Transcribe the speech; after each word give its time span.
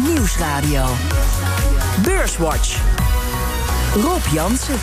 Nieuwsradio. 0.00 0.86
Beurswatch. 2.02 2.80
Rob 3.94 4.24
Jansen. 4.32 4.78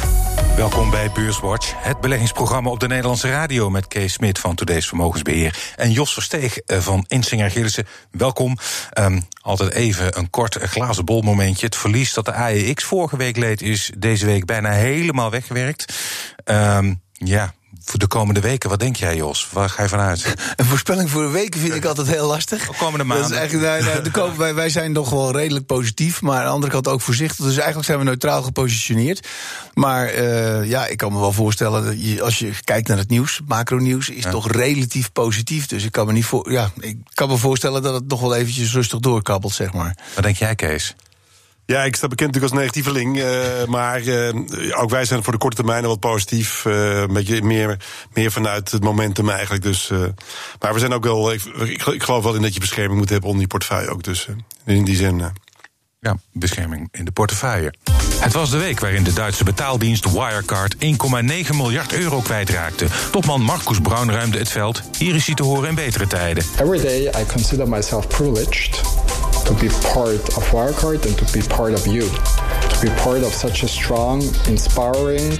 Welkom 0.55 0.89
bij 0.89 1.11
Beurswatch, 1.11 1.73
het 1.75 2.01
beleggingsprogramma 2.01 2.69
op 2.69 2.79
de 2.79 2.87
Nederlandse 2.87 3.29
radio 3.29 3.69
met 3.69 3.87
Kees 3.87 4.13
Smit 4.13 4.39
van 4.39 4.55
Today's 4.55 4.87
Vermogensbeheer 4.87 5.73
en 5.75 5.91
Jos 5.91 6.13
Versteeg 6.13 6.57
eh, 6.57 6.77
van 6.77 7.05
Insinger 7.07 7.51
Gillissen. 7.51 7.87
Welkom. 8.11 8.57
Um, 8.99 9.27
altijd 9.41 9.71
even 9.71 10.17
een 10.17 10.29
kort 10.29 10.55
glazen 10.55 11.05
bol 11.05 11.21
momentje. 11.21 11.65
Het 11.65 11.75
verlies 11.75 12.13
dat 12.13 12.25
de 12.25 12.33
AEX 12.33 12.83
vorige 12.83 13.17
week 13.17 13.37
leed 13.37 13.61
is 13.61 13.91
deze 13.97 14.25
week 14.25 14.45
bijna 14.45 14.71
helemaal 14.71 15.31
weggewerkt. 15.31 15.93
Um, 16.45 17.01
ja, 17.13 17.53
voor 17.89 17.99
de 17.99 18.07
komende 18.07 18.39
weken. 18.39 18.69
Wat 18.69 18.79
denk 18.79 18.95
jij, 18.95 19.15
Jos? 19.15 19.47
Waar 19.51 19.69
ga 19.69 19.83
je 19.83 19.89
vanuit? 19.89 20.33
Een 20.55 20.65
voorspelling 20.65 21.09
voor 21.09 21.21
de 21.21 21.29
weken 21.29 21.59
vind 21.59 21.73
ik 21.73 21.85
altijd 21.85 22.07
heel 22.07 22.27
lastig. 22.27 22.67
De 22.67 22.77
komende 22.77 23.03
maanden. 23.03 23.29
Dat 23.29 23.31
is 23.31 23.37
eigenlijk, 23.37 24.11
nou, 24.13 24.31
de 24.31 24.37
wij, 24.43 24.55
wij 24.55 24.69
zijn 24.69 24.93
toch 24.93 25.09
wel 25.09 25.31
redelijk 25.31 25.65
positief, 25.65 26.21
maar 26.21 26.37
aan 26.37 26.43
de 26.43 26.49
andere 26.49 26.71
kant 26.71 26.87
ook 26.87 27.01
voorzichtig. 27.01 27.45
Dus 27.45 27.55
eigenlijk 27.55 27.85
zijn 27.85 27.97
we 27.99 28.03
neutraal 28.03 28.43
gepositioneerd. 28.43 29.27
Maar 29.73 30.13
uh, 30.13 30.69
ja, 30.69 30.87
ik 30.87 30.97
kan 30.97 31.13
me 31.13 31.19
wel 31.19 31.31
voorstellen 31.31 31.85
dat 31.85 32.03
je, 32.03 32.21
als 32.21 32.39
je 32.39 32.51
kijkt 32.63 32.87
naar 32.87 32.97
het 32.97 33.09
nieuws, 33.09 33.41
macro-nieuws, 33.47 34.09
is 34.09 34.23
toch 34.23 34.51
relatief 34.51 35.11
positief. 35.11 35.65
Dus 35.67 35.83
ik 35.83 35.91
kan 35.91 36.05
me 36.05 36.13
niet 36.13 36.25
voor, 36.25 36.51
ja, 36.51 36.71
ik 36.79 36.97
kan 37.13 37.27
me 37.27 37.37
voorstellen 37.37 37.81
dat 37.81 37.93
het 37.93 38.07
nog 38.07 38.21
wel 38.21 38.35
eventjes 38.35 38.73
rustig 38.73 38.99
doorkabbelt, 38.99 39.53
zeg 39.53 39.73
maar. 39.73 39.97
Wat 40.15 40.23
denk 40.23 40.35
jij, 40.35 40.55
Kees? 40.55 40.95
Ja, 41.69 41.83
ik 41.83 41.95
sta 41.95 42.07
bekend 42.07 42.33
natuurlijk 42.33 42.53
als 42.53 42.61
negatieveling. 42.61 43.17
Uh, 43.17 43.65
maar 43.65 44.01
uh, 44.01 44.81
ook 44.81 44.89
wij 44.89 45.05
zijn 45.05 45.23
voor 45.23 45.33
de 45.33 45.39
korte 45.39 45.55
termijn 45.55 45.83
wat 45.83 45.99
positief. 45.99 46.65
Uh, 46.65 46.99
een 46.99 47.13
beetje 47.13 47.41
meer, 47.41 47.77
meer 48.13 48.31
vanuit 48.31 48.71
het 48.71 48.83
momentum 48.83 49.29
eigenlijk. 49.29 49.63
Dus, 49.63 49.89
maar 50.59 50.73
we 50.73 50.79
zijn 50.79 50.93
ook 50.93 51.03
wel. 51.03 51.33
Ik, 51.33 51.43
ik, 51.43 52.03
geloof 52.03 52.23
wel 52.23 52.35
in 52.35 52.41
dat 52.41 52.53
je 52.53 52.59
bescherming 52.59 52.99
moet 52.99 53.09
hebben 53.09 53.29
onder 53.29 53.39
die 53.39 53.57
portefeuille 53.57 53.89
ook. 53.89 54.03
Dus 54.03 54.27
in 54.65 54.83
die 54.83 54.95
zin. 54.95 55.23
Ja, 55.99 56.17
bescherming 56.33 56.87
in 56.91 57.05
de 57.05 57.11
portefeuille. 57.11 57.73
Het 58.19 58.33
was 58.33 58.49
de 58.49 58.57
week 58.57 58.79
waarin 58.79 59.03
de 59.03 59.13
Duitse 59.13 59.43
betaaldienst 59.43 60.11
Wirecard 60.11 60.75
1,9 60.75 60.79
miljard 61.55 61.93
euro 61.93 62.19
kwijtraakte. 62.21 62.87
Topman 63.11 63.41
Marcus 63.41 63.79
Brown 63.79 64.09
ruimde 64.09 64.37
het 64.37 64.49
veld. 64.49 64.81
Hier 64.97 65.15
is 65.15 65.25
hij 65.25 65.35
te 65.35 65.43
horen 65.43 65.69
in 65.69 65.75
betere 65.75 66.07
tijden. 66.07 66.43
Every 66.59 66.81
day 66.81 67.21
I 67.21 67.25
consider 67.25 67.69
myself 67.69 68.07
privileged 68.07 68.81
to 69.49 69.55
be 69.55 69.69
part 69.93 70.21
of 70.37 70.43
Wirecard 70.51 71.05
and 71.07 71.17
to 71.17 71.25
be 71.33 71.41
part 71.47 71.73
of 71.73 71.87
you. 71.87 72.07
To 72.69 72.77
be 72.81 72.89
part 73.01 73.23
of 73.23 73.33
such 73.33 73.63
a 73.63 73.67
strong, 73.67 74.21
inspiring 74.47 75.39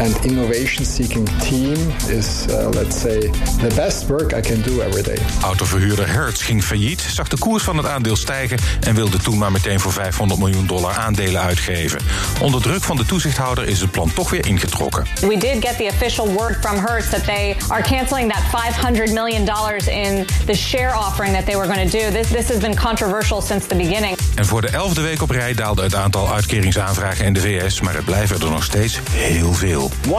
and 0.00 0.24
innovation-seeking 0.24 1.24
team 1.40 1.76
is, 2.08 2.46
uh, 2.50 2.68
let's 2.74 3.00
say, 3.00 3.20
the 3.60 3.72
best 3.76 4.08
work 4.08 4.34
I 4.34 4.40
can 4.40 4.62
do 4.62 4.82
every 4.82 5.02
day. 5.02 5.18
Autoverhuurder 5.42 6.08
Hertz 6.08 6.42
ging 6.42 6.64
failliet, 6.64 7.00
zag 7.00 7.28
de 7.28 7.38
koers 7.38 7.62
van 7.62 7.76
het 7.76 7.86
aandeel 7.86 8.16
stijgen 8.16 8.58
en 8.80 8.94
wilde 8.94 9.18
toen 9.18 9.38
maar 9.38 9.52
meteen 9.52 9.80
voor 9.80 9.92
500 9.92 10.40
miljoen 10.40 10.66
dollar 10.66 10.94
aandelen 10.94 11.40
uitgeven. 11.40 12.00
Onder 12.40 12.62
druk 12.62 12.82
van 12.82 12.96
de 12.96 13.06
toezichthouder 13.06 13.68
is 13.68 13.80
het 13.80 13.90
plan 13.90 14.12
toch 14.12 14.30
weer 14.30 14.46
ingetrokken. 14.46 15.06
We 15.20 15.36
did 15.36 15.64
get 15.66 15.76
the 15.76 15.88
official 15.92 16.26
word 16.32 16.56
from 16.60 16.76
Hertz 16.76 17.08
that 17.08 17.24
they 17.24 17.56
are 17.68 17.82
canceling 17.82 18.32
that 18.32 18.42
500 18.62 19.12
million 19.12 19.44
dollars 19.44 19.86
in 19.86 20.26
the 20.46 20.54
share 20.54 20.94
offering 20.94 21.34
that 21.34 21.44
they 21.44 21.56
were 21.56 21.74
going 21.74 21.90
to 21.90 21.98
do. 21.98 22.10
This, 22.10 22.28
this 22.28 22.48
has 22.48 22.58
been 22.58 22.76
controversial 22.76 23.27
since 23.36 23.66
the 23.66 23.76
beginning. 23.76 24.16
En 24.34 24.46
voor 24.46 24.60
de 24.60 24.68
elfde 24.68 25.00
week 25.00 25.22
op 25.22 25.30
rij 25.30 25.54
daalde 25.54 25.82
het 25.82 25.94
aantal 25.94 26.32
uitkeringsaanvragen 26.32 27.24
in 27.24 27.32
de 27.32 27.40
VS, 27.40 27.80
maar 27.80 27.94
het 27.94 28.04
blijven 28.04 28.40
er 28.40 28.50
nog 28.50 28.64
steeds 28.64 29.00
heel 29.10 29.52
veel. 29.52 29.90
1.508 30.06 30.12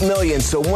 million, 0.00 0.40
so 0.40 0.62
1,508,000. 0.62 0.68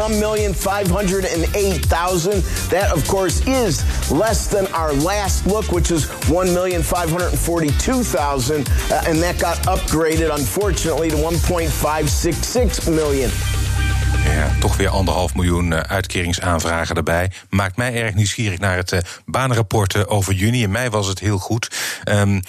That, 2.68 2.92
of 2.94 3.06
course, 3.06 3.42
is 3.44 3.76
less 4.10 4.46
than 4.46 4.72
our 4.72 4.94
last 4.94 5.44
look, 5.44 5.64
which 5.64 5.90
is 5.90 6.06
1,542,000, 6.06 8.68
uh, 8.90 9.08
and 9.08 9.20
that 9.20 9.38
got 9.38 9.58
upgraded, 9.66 10.30
unfortunately, 10.38 11.08
to 11.08 11.16
1.566 11.16 12.88
million. 12.94 13.30
Ja, 14.38 14.50
toch 14.60 14.76
weer 14.76 14.88
anderhalf 14.88 15.34
miljoen 15.34 15.72
uh, 15.72 15.80
uitkeringsaanvragen 15.80 16.96
erbij. 16.96 17.30
Maakt 17.50 17.76
mij 17.76 18.02
erg 18.02 18.14
nieuwsgierig 18.14 18.58
naar 18.58 18.76
het 18.76 18.92
uh, 18.92 18.98
baanrapport 19.26 20.08
over 20.08 20.32
juni. 20.32 20.62
In 20.62 20.70
mei 20.70 20.88
was 20.88 21.06
het 21.06 21.18
heel 21.18 21.38
goed. 21.38 21.70
Um, 22.04 22.42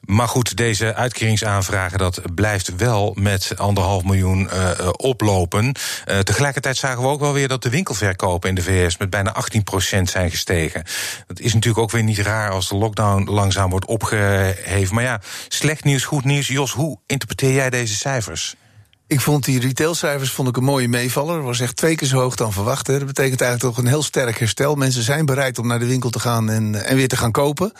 maar 0.00 0.28
goed, 0.28 0.56
deze 0.56 0.94
uitkeringsaanvragen, 0.94 1.98
dat 1.98 2.34
blijft 2.34 2.76
wel 2.76 3.16
met 3.18 3.52
anderhalf 3.56 4.04
miljoen 4.04 4.48
oplopen. 4.96 5.74
Tegelijkertijd 6.22 6.76
zagen 6.76 7.02
we 7.02 7.08
ook 7.08 7.20
wel 7.20 7.32
weer 7.32 7.48
dat 7.48 7.62
de 7.62 7.70
winkelverkopen 7.70 8.48
in 8.48 8.54
de 8.54 8.62
VS 8.62 8.96
met 8.96 9.10
bijna 9.10 9.34
18% 9.98 10.02
zijn 10.02 10.30
gestegen. 10.30 10.82
Dat 11.26 11.40
is 11.40 11.54
natuurlijk 11.54 11.82
ook 11.82 11.90
weer 11.90 12.02
niet 12.02 12.18
raar 12.18 12.50
als 12.50 12.68
de 12.68 12.74
lockdown 12.74 13.30
langzaam 13.30 13.70
wordt 13.70 13.86
opgeheven. 13.86 14.94
Maar 14.94 15.04
ja, 15.04 15.20
slecht 15.48 15.84
nieuws, 15.84 16.04
goed 16.04 16.24
nieuws. 16.24 16.46
Jos, 16.46 16.72
hoe 16.72 16.98
interpreteer 17.06 17.54
jij 17.54 17.70
deze 17.70 17.94
cijfers? 17.94 18.56
Ik 19.06 19.20
vond 19.20 19.44
die 19.44 19.60
retailcijfers 19.60 20.30
vond 20.30 20.48
ik 20.48 20.56
een 20.56 20.64
mooie 20.64 20.88
meevaller. 20.88 21.36
Dat 21.36 21.44
was 21.44 21.60
echt 21.60 21.76
twee 21.76 21.94
keer 21.94 22.08
zo 22.08 22.18
hoog 22.18 22.34
dan 22.34 22.52
verwacht. 22.52 22.86
Hè. 22.86 22.98
Dat 22.98 23.06
betekent 23.06 23.40
eigenlijk 23.40 23.74
toch 23.74 23.84
een 23.84 23.90
heel 23.90 24.02
sterk 24.02 24.38
herstel. 24.38 24.74
Mensen 24.74 25.02
zijn 25.02 25.26
bereid 25.26 25.58
om 25.58 25.66
naar 25.66 25.78
de 25.78 25.86
winkel 25.86 26.10
te 26.10 26.20
gaan 26.20 26.50
en, 26.50 26.84
en 26.84 26.96
weer 26.96 27.08
te 27.08 27.16
gaan 27.16 27.32
kopen. 27.32 27.72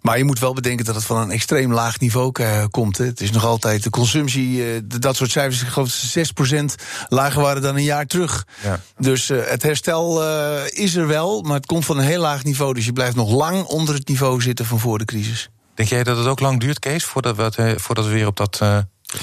Maar 0.00 0.18
je 0.18 0.24
moet 0.24 0.38
wel 0.38 0.52
bedenken 0.52 0.84
dat 0.84 0.94
het 0.94 1.04
van 1.04 1.16
een 1.16 1.30
extreem 1.30 1.72
laag 1.72 2.00
niveau 2.00 2.32
uh, 2.40 2.64
komt. 2.70 2.98
Hè. 2.98 3.04
Het 3.04 3.20
is 3.20 3.30
nog 3.30 3.44
altijd 3.44 3.82
de 3.82 3.90
consumptie, 3.90 4.56
uh, 4.56 4.80
dat 5.00 5.16
soort 5.16 5.30
cijfers, 5.30 5.62
ik 5.62 5.68
geloof 5.68 6.14
6% 6.52 6.64
lager 7.08 7.42
waren 7.42 7.62
dan 7.62 7.76
een 7.76 7.82
jaar 7.82 8.06
terug. 8.06 8.46
Ja. 8.62 8.80
Dus 8.98 9.30
uh, 9.30 9.40
het 9.44 9.62
herstel 9.62 10.22
is 10.68 10.94
er 10.94 11.06
wel, 11.06 11.42
maar 11.42 11.56
het 11.56 11.66
komt 11.66 11.84
van 11.84 11.98
een 11.98 12.04
heel 12.04 12.20
laag 12.20 12.44
niveau. 12.44 12.74
Dus 12.74 12.84
je 12.84 12.92
blijft 12.92 13.16
nog 13.16 13.30
lang 13.30 13.64
onder 13.64 13.94
het 13.94 14.08
niveau 14.08 14.42
zitten 14.42 14.64
van 14.64 14.78
voor 14.78 14.98
de 14.98 15.04
crisis. 15.04 15.50
Denk 15.74 15.88
jij 15.88 16.02
dat 16.02 16.16
het 16.16 16.26
ook 16.26 16.40
lang 16.40 16.60
duurt, 16.60 16.78
Kees, 16.78 17.04
voordat 17.04 17.36
we, 17.36 17.74
voordat 17.76 18.04
we 18.04 18.10
weer 18.10 18.26
op 18.26 18.36
dat 18.36 18.60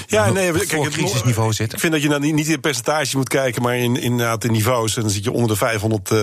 ja, 0.06 0.30
nee, 0.30 0.52
kijk, 0.52 0.84
het 0.84 0.92
crisisniveau 0.92 1.52
zit. 1.52 1.72
Ik 1.72 1.80
vind 1.80 1.92
dat 1.92 2.02
je 2.02 2.08
dan 2.08 2.20
niet 2.20 2.48
in 2.48 2.60
percentage 2.60 3.16
moet 3.16 3.28
kijken, 3.28 3.62
maar 3.62 3.76
in, 3.76 4.00
inderdaad 4.00 4.44
in 4.44 4.52
niveaus. 4.52 4.96
En 4.96 5.02
dan 5.02 5.10
zit 5.10 5.24
je 5.24 5.32
onder 5.32 5.48
de 5.48 5.56
500, 5.56 6.10
uh, 6.10 6.18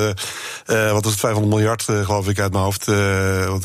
uh, 0.67 0.91
wat 0.91 1.05
is 1.05 1.11
het, 1.11 1.19
500 1.19 1.53
miljard, 1.55 1.85
uh, 1.89 2.05
geloof 2.05 2.27
ik, 2.27 2.39
uit 2.39 2.51
mijn 2.51 2.63
hoofd. 2.63 2.87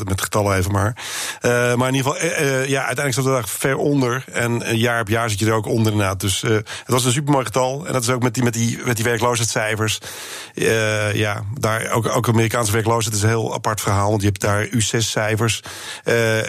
Met 0.03 0.21
getallen 0.21 0.57
even 0.57 0.71
maar. 0.71 0.95
Maar 1.41 1.87
in 1.87 1.95
ieder 1.95 2.11
geval, 2.11 2.29
ja, 2.67 2.85
uiteindelijk 2.85 3.11
staat 3.11 3.25
het 3.25 3.33
daar 3.33 3.47
ver 3.47 3.75
onder. 3.75 4.23
En 4.31 4.77
jaar 4.77 5.01
op 5.01 5.07
jaar 5.07 5.29
zit 5.29 5.39
je 5.39 5.45
er 5.45 5.53
ook 5.53 5.65
onder 5.65 5.91
inderdaad. 5.91 6.19
Dus 6.19 6.41
het 6.41 6.65
was 6.85 7.05
een 7.05 7.11
supermooi 7.11 7.45
getal. 7.45 7.85
En 7.87 7.93
dat 7.93 8.01
is 8.01 8.09
ook 8.09 8.23
met 8.23 8.33
die, 8.33 8.43
met 8.43 8.53
die, 8.53 8.79
met 8.85 8.95
die 8.95 9.05
werkloosheidscijfers. 9.05 9.99
ja, 11.13 11.43
daar 11.59 11.91
ook, 11.91 12.15
ook 12.15 12.27
Amerikaanse 12.27 12.71
werkloosheid 12.71 13.15
is 13.15 13.21
een 13.21 13.29
heel 13.29 13.53
apart 13.53 13.81
verhaal. 13.81 14.09
Want 14.09 14.21
je 14.21 14.27
hebt 14.27 14.41
daar 14.41 14.67
U6-cijfers. 14.67 15.59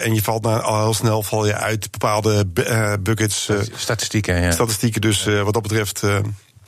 en 0.03 0.15
je 0.15 0.23
valt 0.23 0.43
nou 0.43 0.61
al 0.61 0.81
heel 0.81 0.93
snel 0.93 1.23
val 1.23 1.45
je 1.45 1.55
uit 1.55 1.91
bepaalde 1.91 2.45
buckets. 2.99 3.42
Uh, 3.51 3.59
statistieken, 3.75 4.41
ja. 4.41 4.51
Statistieken, 4.51 5.01
dus 5.01 5.25
uh, 5.25 5.41
wat 5.41 5.53
dat 5.53 5.61
betreft. 5.61 6.01
Uh, 6.03 6.17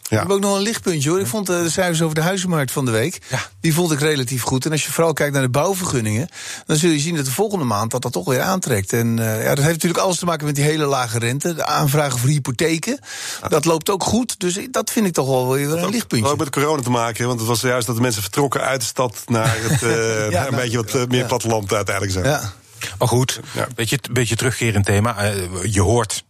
ja. 0.09 0.21
Ik 0.21 0.27
heb 0.27 0.31
ook 0.31 0.39
nog 0.39 0.55
een 0.55 0.61
lichtpuntje 0.61 1.09
hoor. 1.09 1.19
Ik 1.19 1.27
vond 1.27 1.47
de 1.47 1.69
cijfers 1.69 2.01
over 2.01 2.15
de 2.15 2.21
huizenmarkt 2.21 2.71
van 2.71 2.85
de 2.85 2.91
week. 2.91 3.21
Ja. 3.29 3.39
Die 3.59 3.73
vond 3.73 3.91
ik 3.91 3.99
relatief 3.99 4.41
goed. 4.41 4.65
En 4.65 4.71
als 4.71 4.85
je 4.85 4.91
vooral 4.91 5.13
kijkt 5.13 5.33
naar 5.33 5.41
de 5.41 5.49
bouwvergunningen. 5.49 6.29
dan 6.65 6.77
zul 6.77 6.89
je 6.89 6.99
zien 6.99 7.15
dat 7.15 7.25
de 7.25 7.31
volgende 7.31 7.65
maand 7.65 7.91
dat 7.91 8.01
dat 8.01 8.11
toch 8.11 8.25
weer 8.25 8.41
aantrekt. 8.41 8.93
En 8.93 9.17
uh, 9.17 9.43
ja, 9.43 9.55
dat 9.55 9.63
heeft 9.63 9.73
natuurlijk 9.73 10.03
alles 10.03 10.17
te 10.17 10.25
maken 10.25 10.45
met 10.45 10.55
die 10.55 10.63
hele 10.63 10.85
lage 10.85 11.19
rente. 11.19 11.53
De 11.53 11.65
aanvragen 11.65 12.19
voor 12.19 12.29
hypotheken. 12.29 12.99
Ja. 13.41 13.47
Dat 13.47 13.65
loopt 13.65 13.89
ook 13.89 14.03
goed. 14.03 14.39
Dus 14.39 14.59
dat 14.71 14.91
vind 14.91 15.05
ik 15.05 15.13
toch 15.13 15.27
wel 15.27 15.51
weer 15.51 15.77
een 15.77 15.89
lichtpuntje. 15.89 16.31
Ook 16.31 16.37
met 16.37 16.49
corona 16.49 16.81
te 16.81 16.89
maken. 16.89 17.27
Want 17.27 17.39
het 17.39 17.47
was 17.47 17.61
juist 17.61 17.87
dat 17.87 17.95
de 17.95 18.01
mensen 18.01 18.21
vertrokken 18.21 18.61
uit 18.61 18.79
de 18.79 18.87
stad 18.87 19.23
naar 19.25 19.55
het, 19.57 19.81
uh, 19.81 20.29
ja, 20.35 20.47
een 20.47 20.55
beetje 20.55 20.77
wat 20.83 21.09
meer 21.09 21.25
platteland 21.25 21.73
uiteindelijk 21.73 22.15
zijn. 22.15 22.25
Ja. 22.25 22.53
Maar 22.97 23.07
goed, 23.07 23.39
een 23.55 23.65
beetje, 23.75 23.99
beetje 24.11 24.35
terugkerend 24.35 24.85
thema. 24.85 25.31
Je 25.63 25.81
hoort 25.81 26.23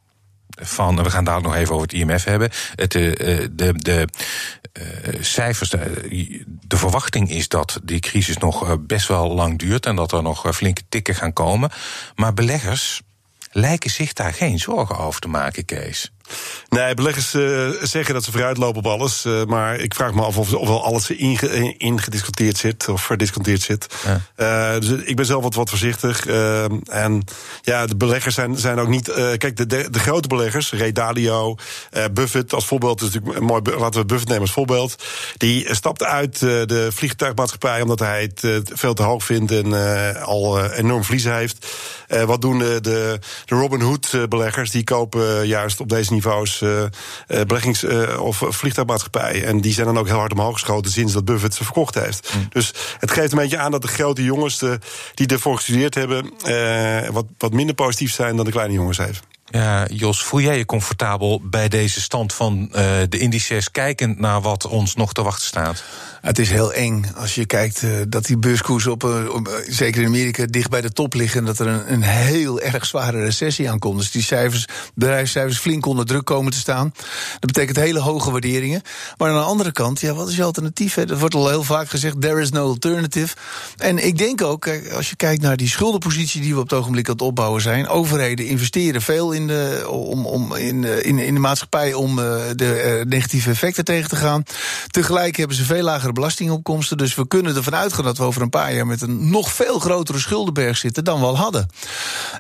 van, 0.56 1.04
we 1.04 1.10
gaan 1.10 1.24
daar 1.24 1.42
nog 1.42 1.56
even 1.56 1.74
over 1.74 1.88
het 1.88 1.96
IMF 1.96 2.24
hebben. 2.24 2.50
Het, 2.76 2.92
de, 2.92 3.50
de, 3.52 3.74
de 3.74 4.08
uh, 4.74 5.24
cijfers, 5.24 5.70
de, 5.70 6.78
verwachting 6.78 7.30
is 7.30 7.48
dat 7.48 7.80
die 7.84 8.00
crisis 8.00 8.38
nog 8.38 8.78
best 8.80 9.08
wel 9.08 9.34
lang 9.34 9.60
duurt 9.60 9.86
en 9.86 9.96
dat 9.96 10.12
er 10.12 10.24
nog 10.24 10.56
flinke 10.56 10.82
tikken 10.90 11.16
gaan 11.16 11.34
komen. 11.34 11.72
Maar 12.16 12.34
beleggers 12.34 13.02
lijken 13.52 13.90
zich 13.90 14.14
daar 14.14 14.34
geen 14.34 14.60
zorgen 14.60 14.98
over 14.98 15.22
te 15.22 15.28
maken, 15.28 15.66
Kees. 15.66 16.12
Nee, 16.70 16.94
beleggers 16.94 17.34
uh, 17.34 17.70
zeggen 17.82 18.14
dat 18.14 18.24
ze 18.24 18.32
vooruitlopen 18.32 18.78
op 18.78 18.88
alles. 18.88 19.26
Uh, 19.26 19.44
maar 19.44 19.80
ik 19.80 19.94
vraag 19.94 20.14
me 20.14 20.22
af 20.22 20.38
of, 20.38 20.54
of 20.54 20.68
wel 20.68 20.84
alles 20.84 21.10
ingedisconteerd 21.78 22.64
in 22.64 22.70
zit 22.70 22.90
of 22.90 23.02
verdisconteerd 23.02 23.62
zit. 23.62 23.96
Ja. 24.06 24.74
Uh, 24.76 24.80
dus 24.80 24.90
ik 24.90 25.16
ben 25.16 25.26
zelf 25.26 25.44
wat, 25.44 25.56
wat 25.56 25.70
voorzichtig. 25.70 26.26
en 26.86 27.24
ja, 27.62 27.86
de 27.86 27.96
beleggers 27.96 28.36
zijn, 28.36 28.58
zijn 28.58 28.80
ook 28.80 28.88
niet. 28.88 29.12
kijk, 29.38 29.58
de, 29.58 29.66
de, 29.66 29.90
de, 29.90 30.00
grote 30.00 30.28
beleggers, 30.28 30.72
Ray 30.72 30.92
Dalio, 30.92 31.56
Buffett 32.12 32.54
als 32.54 32.66
voorbeeld, 32.66 33.02
is 33.02 33.12
natuurlijk 33.12 33.46
mooi. 33.46 33.62
Laten 33.78 34.00
we 34.00 34.06
Buffett 34.06 34.30
nemen 34.30 34.44
als 34.44 34.52
voorbeeld. 34.52 35.04
Die 35.38 35.76
stapte 35.76 36.06
uit 36.06 36.40
de 36.40 36.88
vliegtuigmaatschappij 36.94 37.82
omdat 37.82 38.00
hij 38.00 38.32
het 38.42 38.72
veel 38.74 38.94
te 38.94 39.04
hoog 39.04 39.24
vindt 39.24 39.52
en 39.52 39.74
al 40.24 40.66
enorm 40.72 41.04
verliezen 41.04 41.36
heeft. 41.36 41.68
wat 42.26 42.42
doen 42.42 42.58
de, 42.58 42.82
de, 42.82 43.20
de 43.46 43.56
Robin 43.56 43.82
Hood-beleggers? 43.82 44.72
Die 44.72 44.84
kopen 44.84 45.48
juist 45.48 45.80
op 45.80 45.90
deze 45.90 46.14
niveaus 46.16 46.64
beleggings- 47.28 47.86
of 48.18 48.44
vliegtuigmaatschappijen. 48.48 49.46
En 49.46 49.62
die 49.62 49.74
zijn 49.74 49.86
dan 49.86 49.98
ook 49.98 50.08
heel 50.08 50.18
hard 50.18 50.32
omhoog 50.32 50.54
geschoten 50.54 50.92
sinds 50.92 51.14
dat 51.14 51.26
Buffett 51.26 51.54
ze 51.54 51.64
verkocht 51.64 51.96
heeft. 51.96 52.34
Mm. 52.36 52.48
Dus 52.50 52.74
het 53.00 53.12
geeft 53.12 53.32
een 53.32 53.38
beetje 53.38 53.58
aan 53.58 53.72
dat 53.72 53.82
de 53.82 53.88
grote 53.88 54.24
jongens 54.24 54.64
die 55.14 55.28
ervoor 55.28 55.56
gestudeerd 55.56 55.96
hebben, 55.96 56.32
wat, 57.14 57.26
wat 57.38 57.54
minder 57.54 57.76
positief 57.76 58.14
zijn 58.14 58.36
dan 58.36 58.46
de 58.46 58.52
kleine 58.52 58.74
jongens 58.74 58.98
even. 58.98 59.35
Ja, 59.50 59.86
Jos, 59.92 60.24
voel 60.24 60.40
jij 60.40 60.58
je 60.58 60.66
comfortabel 60.66 61.42
bij 61.44 61.68
deze 61.68 62.02
stand 62.02 62.34
van 62.34 62.70
uh, 62.72 62.82
de 63.10 63.18
indices, 63.18 63.72
kijkend 63.72 64.20
naar 64.20 64.42
wat 64.42 64.68
ons 64.68 64.96
nog 64.96 65.14
te 65.14 65.24
wachten 65.24 65.48
staat? 65.48 65.84
Het 66.22 66.40
is 66.40 66.50
heel 66.50 66.74
eng 66.74 67.06
als 67.16 67.36
je 67.36 67.46
kijkt 67.46 67.82
uh, 67.82 67.92
dat 68.08 68.26
die 68.26 68.38
beurskoersen 68.38 68.92
op, 68.92 69.04
op, 69.34 69.64
zeker 69.68 70.02
in 70.02 70.08
Amerika 70.08 70.46
dicht 70.46 70.70
bij 70.70 70.82
de 70.82 70.92
top 70.92 71.14
liggen 71.14 71.40
en 71.40 71.46
dat 71.46 71.60
er 71.60 71.68
een, 71.68 71.94
een 71.94 72.02
heel 72.02 72.62
erg 72.62 72.86
zware 72.86 73.24
recessie 73.24 73.70
aankomt. 73.70 73.98
Dus 73.98 74.12
die 74.12 74.24
cijfers, 74.24 74.66
bedrijfscijfers 74.96 75.58
flink 75.58 75.86
onder 75.86 76.06
druk 76.06 76.26
komen 76.26 76.52
te 76.52 76.58
staan. 76.58 76.94
Dat 77.40 77.52
betekent 77.52 77.78
hele 77.78 78.00
hoge 78.00 78.32
waarderingen. 78.32 78.82
Maar 79.18 79.30
aan 79.30 79.38
de 79.38 79.44
andere 79.44 79.72
kant, 79.72 80.02
ja, 80.02 80.14
wat 80.14 80.30
is 80.30 80.36
je 80.36 80.44
alternatief? 80.44 80.94
Hè? 80.94 81.10
Er 81.10 81.20
wordt 81.20 81.36
al 81.36 81.50
heel 81.50 81.64
vaak 81.64 81.90
gezegd, 81.90 82.22
there 82.22 82.42
is 82.42 82.50
no 82.50 82.68
alternative. 82.68 83.36
En 83.78 84.06
ik 84.06 84.18
denk 84.18 84.42
ook, 84.42 84.70
als 84.96 85.10
je 85.10 85.16
kijkt 85.16 85.42
naar 85.42 85.58
die 85.58 85.70
schuldenpositie 85.70 86.42
die 86.42 86.54
we 86.54 86.60
op 86.60 86.70
het 86.70 86.80
ogenblik 86.80 87.08
aan 87.08 87.14
het 87.14 87.22
opbouwen 87.22 87.62
zijn, 87.62 87.88
overheden 87.88 88.46
investeren 88.46 89.02
veel 89.02 89.34
in 89.36 89.48
de, 89.48 89.86
om, 89.90 90.26
om, 90.26 90.56
in, 90.56 90.84
in, 90.84 91.20
in 91.20 91.34
de 91.34 91.40
maatschappij 91.40 91.94
om 91.94 92.20
uh, 92.20 92.26
de 92.56 93.04
negatieve 93.08 93.50
effecten 93.50 93.86
tegen 93.86 94.10
te 94.10 94.16
gaan. 94.16 94.44
Tegelijk 94.88 95.36
hebben 95.36 95.58
ze 95.58 95.64
veel 95.64 95.84
lagere 95.84 96.12
belastingopkomsten. 96.12 96.98
Dus 96.98 97.16
we 97.16 97.28
kunnen 97.28 97.56
ervan 97.56 97.76
uitgaan 97.76 98.04
dat 98.04 98.18
we 98.18 98.24
over 98.24 98.42
een 98.42 98.50
paar 98.50 98.74
jaar 98.74 98.88
met 98.88 99.02
een 99.02 99.30
nog 99.30 99.52
veel 99.52 99.80
grotere 99.80 100.20
schuldenberg 100.20 100.78
zitten 100.78 101.04
dan 101.04 101.20
we 101.20 101.26
al 101.26 101.38
hadden. 101.38 101.70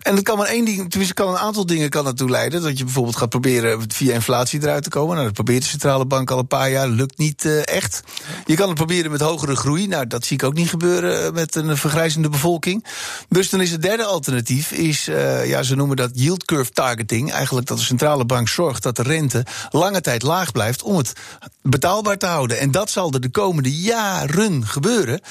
En 0.01 0.15
dat 0.15 0.23
kan 0.23 0.37
maar 0.37 0.47
één 0.47 0.65
ding, 0.65 0.89
tenminste 0.89 1.13
kan 1.13 1.29
een 1.29 1.37
aantal 1.37 1.65
dingen 1.65 1.89
kan 1.89 2.07
ertoe 2.07 2.29
leiden. 2.29 2.61
Dat 2.61 2.77
je 2.77 2.83
bijvoorbeeld 2.83 3.15
gaat 3.15 3.29
proberen 3.29 3.83
via 3.87 4.13
inflatie 4.13 4.61
eruit 4.61 4.83
te 4.83 4.89
komen. 4.89 5.13
Nou, 5.13 5.25
dat 5.25 5.33
probeert 5.33 5.63
de 5.63 5.69
centrale 5.69 6.05
bank 6.05 6.31
al 6.31 6.39
een 6.39 6.47
paar 6.47 6.69
jaar, 6.69 6.87
lukt 6.87 7.17
niet 7.17 7.63
echt. 7.63 8.03
Je 8.45 8.55
kan 8.55 8.67
het 8.67 8.77
proberen 8.77 9.11
met 9.11 9.21
hogere 9.21 9.55
groei. 9.55 9.87
Nou, 9.87 10.07
dat 10.07 10.25
zie 10.25 10.37
ik 10.37 10.43
ook 10.43 10.53
niet 10.53 10.69
gebeuren 10.69 11.33
met 11.33 11.55
een 11.55 11.77
vergrijzende 11.77 12.29
bevolking. 12.29 12.85
Dus 13.29 13.49
dan 13.49 13.61
is 13.61 13.71
het 13.71 13.81
derde 13.81 14.03
alternatief, 14.03 14.71
is, 14.71 15.05
ja, 15.45 15.63
ze 15.63 15.75
noemen 15.75 15.95
dat 15.95 16.09
yield 16.13 16.45
curve 16.45 16.71
targeting. 16.85 17.31
Eigenlijk 17.31 17.67
dat 17.67 17.77
de 17.77 17.83
centrale 17.83 18.25
bank 18.25 18.49
zorgt 18.49 18.83
dat 18.83 18.95
de 18.95 19.03
rente 19.03 19.45
lange 19.71 20.01
tijd 20.01 20.21
laag 20.21 20.51
blijft 20.51 20.83
om 20.83 20.97
het 20.97 21.13
betaalbaar 21.61 22.17
te 22.17 22.25
houden. 22.25 22.59
En 22.59 22.71
dat 22.71 22.89
zal 22.89 23.11
er 23.11 23.21
de 23.21 23.29
komende 23.29 23.75
jaren 23.75 24.67
gebeuren. 24.67 25.21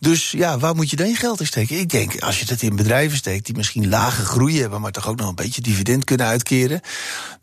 Dus 0.00 0.30
ja, 0.30 0.58
waar 0.58 0.74
moet 0.74 0.90
je 0.90 0.96
dan 0.96 1.08
je 1.08 1.14
geld 1.14 1.40
in 1.40 1.46
steken? 1.46 1.78
Ik 1.78 1.90
denk, 1.90 2.20
als 2.20 2.38
je 2.38 2.46
dat 2.46 2.62
in 2.62 2.76
bedrijven 2.76 3.16
steekt 3.16 3.46
die 3.46 3.56
misschien 3.56 3.88
lage 3.88 4.24
groei 4.24 4.60
hebben, 4.60 4.80
maar 4.80 4.92
toch 4.92 5.08
ook 5.08 5.16
nog 5.18 5.28
een 5.28 5.34
beetje 5.34 5.60
dividend 5.60 6.04
kunnen 6.04 6.26
uitkeren. 6.26 6.80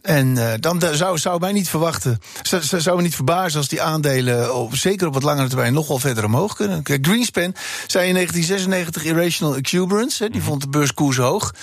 En 0.02 0.28
uh, 0.36 0.54
dan 0.60 0.82
zou, 0.92 1.18
zou 1.18 1.40
mij 1.40 1.52
niet 1.52 1.70
verwachten, 1.70 2.20
zou, 2.42 2.82
zou 2.82 2.96
me 2.96 3.02
niet 3.02 3.16
verbazen 3.16 3.58
als 3.58 3.68
die 3.68 3.82
aandelen, 3.82 4.56
op, 4.56 4.76
zeker 4.76 5.08
op 5.08 5.14
wat 5.14 5.24
langere 5.24 5.48
termijn, 5.48 5.74
nog 5.74 5.88
wel 5.88 6.00
verder 6.00 6.26
omhoog 6.26 6.56
kunnen. 6.56 6.84
Kijk, 6.84 7.06
Greenspan 7.06 7.56
zei 7.88 8.08
in 8.08 8.14
1996 8.14 9.04
irrational 9.04 9.56
exuberance, 9.56 10.30
die 10.30 10.40
mhm. 10.40 10.50
vond 10.50 10.62
de 10.62 10.70
beurskoers 10.70 11.18
hoog. 11.18 11.54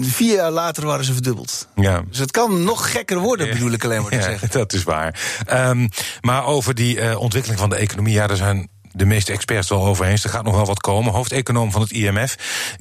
Vier 0.00 0.34
jaar 0.34 0.50
later 0.50 0.86
waren 0.86 1.04
ze 1.04 1.12
verdubbeld. 1.12 1.39
Ja. 1.74 2.02
Dus 2.08 2.18
het 2.18 2.30
kan 2.30 2.64
nog 2.64 2.90
gekker 2.90 3.18
worden, 3.18 3.50
bedoel 3.50 3.70
ik 3.70 3.84
alleen 3.84 4.00
maar 4.00 4.10
te 4.10 4.16
ja, 4.16 4.22
zeggen. 4.22 4.48
Dat 4.58 4.72
is 4.72 4.82
waar. 4.82 5.20
Um, 5.52 5.88
maar 6.20 6.44
over 6.44 6.74
die 6.74 6.96
uh, 6.96 7.20
ontwikkeling 7.20 7.60
van 7.60 7.70
de 7.70 7.76
economie, 7.76 8.12
ja, 8.12 8.28
er 8.28 8.36
zijn 8.36 8.68
de 8.92 9.06
meeste 9.06 9.32
experts 9.32 9.68
wel 9.68 9.86
over 9.86 10.06
eens. 10.06 10.24
Er 10.24 10.30
gaat 10.30 10.44
nog 10.44 10.54
wel 10.54 10.66
wat 10.66 10.80
komen. 10.80 11.12
Hoofdeconoom 11.12 11.72
van 11.72 11.80
het 11.80 11.90
IMF, 11.90 12.36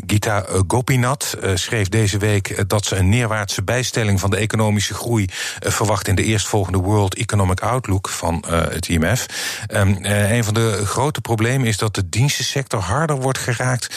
Gita 0.05 0.45
Gopinath, 0.67 1.33
eh, 1.33 1.55
schreef 1.55 1.89
deze 1.89 2.17
week 2.17 2.49
eh, 2.49 2.63
dat 2.67 2.85
ze 2.85 2.95
een 2.95 3.09
neerwaartse 3.09 3.63
bijstelling 3.63 4.19
van 4.19 4.29
de 4.29 4.37
economische 4.37 4.93
groei 4.93 5.25
eh, 5.59 5.71
verwacht 5.71 6.07
in 6.07 6.15
de 6.15 6.23
eerstvolgende 6.23 6.77
World 6.77 7.15
Economic 7.15 7.59
Outlook 7.59 8.09
van 8.09 8.43
het 8.49 8.87
IMF. 8.87 9.25
Um, 9.73 9.97
een 10.01 10.43
van 10.43 10.53
de 10.53 10.85
grote 10.85 11.21
problemen 11.21 11.67
is 11.67 11.77
dat 11.77 11.95
de 11.95 12.09
dienstensector 12.09 12.79
harder 12.79 13.15
wordt 13.15 13.37
geraakt 13.37 13.95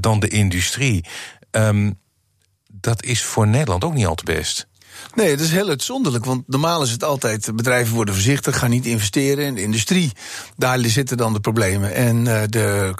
dan 0.00 0.20
de 0.20 0.28
industrie. 0.28 1.04
Um, 1.50 1.98
dat 2.84 3.02
is 3.02 3.22
voor 3.24 3.46
Nederland 3.46 3.84
ook 3.84 3.94
niet 3.94 4.06
al 4.06 4.14
te 4.14 4.24
best. 4.24 4.66
Nee, 5.14 5.36
dat 5.36 5.46
is 5.46 5.52
heel 5.52 5.68
uitzonderlijk. 5.68 6.24
Want 6.24 6.42
normaal 6.46 6.82
is 6.82 6.90
het 6.90 7.04
altijd: 7.04 7.56
bedrijven 7.56 7.94
worden 7.94 8.14
voorzichtig, 8.14 8.58
gaan 8.58 8.70
niet 8.70 8.86
investeren 8.86 9.44
in 9.44 9.54
de 9.54 9.62
industrie. 9.62 10.12
Daar 10.56 10.78
zitten 10.80 11.16
dan 11.16 11.32
de 11.32 11.40
problemen. 11.40 11.94
En 11.94 12.16
uh, 12.16 12.42
de, 12.48 12.92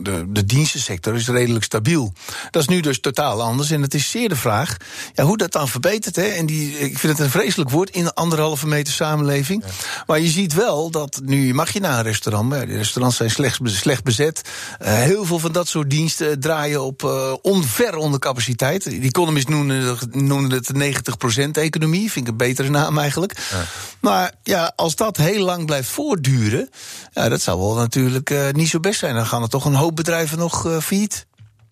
de, 0.00 0.24
de 0.28 0.44
dienstensector 0.44 1.14
is 1.14 1.28
redelijk 1.28 1.64
stabiel. 1.64 2.12
Dat 2.50 2.62
is 2.62 2.68
nu 2.68 2.80
dus 2.80 3.00
totaal 3.00 3.42
anders. 3.42 3.70
En 3.70 3.82
het 3.82 3.94
is 3.94 4.10
zeer 4.10 4.28
de 4.28 4.36
vraag 4.36 4.76
ja, 5.14 5.24
hoe 5.24 5.36
dat 5.36 5.52
dan 5.52 5.68
verbetert. 5.68 6.16
Hè? 6.16 6.22
En 6.22 6.46
die, 6.46 6.78
ik 6.78 6.98
vind 6.98 7.18
het 7.18 7.26
een 7.26 7.32
vreselijk 7.32 7.70
woord 7.70 7.90
in 7.90 8.04
een 8.04 8.14
anderhalve 8.14 8.66
meter 8.66 8.92
samenleving. 8.92 9.64
Maar 10.06 10.20
je 10.20 10.28
ziet 10.28 10.54
wel 10.54 10.90
dat 10.90 11.20
nu 11.24 11.54
mag 11.54 11.72
je 11.72 11.80
naar 11.80 11.98
een 11.98 12.04
restaurant. 12.04 12.48
Maar 12.48 12.66
die 12.66 12.76
restaurants 12.76 13.16
zijn 13.16 13.30
slecht, 13.30 13.60
slecht 13.62 14.04
bezet. 14.04 14.40
Uh, 14.82 14.94
heel 14.94 15.24
veel 15.24 15.38
van 15.38 15.52
dat 15.52 15.68
soort 15.68 15.90
diensten 15.90 16.40
draaien 16.40 16.82
op 16.82 17.02
uh, 17.02 17.32
onver 17.42 17.96
onder 17.96 18.20
capaciteit. 18.20 18.84
Die 18.84 19.02
economists 19.02 19.50
noemen, 19.50 19.98
noemen 20.10 20.50
het 20.50 20.72
90 20.72 21.16
economie. 21.60 22.10
Vind 22.10 22.26
ik 22.26 22.30
een 22.30 22.36
betere 22.36 22.70
naam 22.70 22.98
eigenlijk. 22.98 23.38
Ja. 23.50 23.64
Maar 24.00 24.32
ja, 24.42 24.72
als 24.76 24.96
dat 24.96 25.16
heel 25.16 25.44
lang 25.44 25.66
blijft 25.66 25.88
voortduren, 25.88 26.68
ja, 27.12 27.28
dat 27.28 27.40
zou 27.40 27.58
wel 27.58 27.74
natuurlijk 27.74 28.30
uh, 28.30 28.50
niet 28.50 28.68
zo 28.68 28.80
best 28.80 28.98
zijn. 28.98 29.14
Dan 29.14 29.26
gaan 29.26 29.42
er 29.42 29.48
toch 29.48 29.64
een 29.64 29.74
hoop 29.74 29.96
bedrijven 29.96 30.38
nog 30.38 30.66
uh, 30.66 30.80
failliet. 30.80 31.26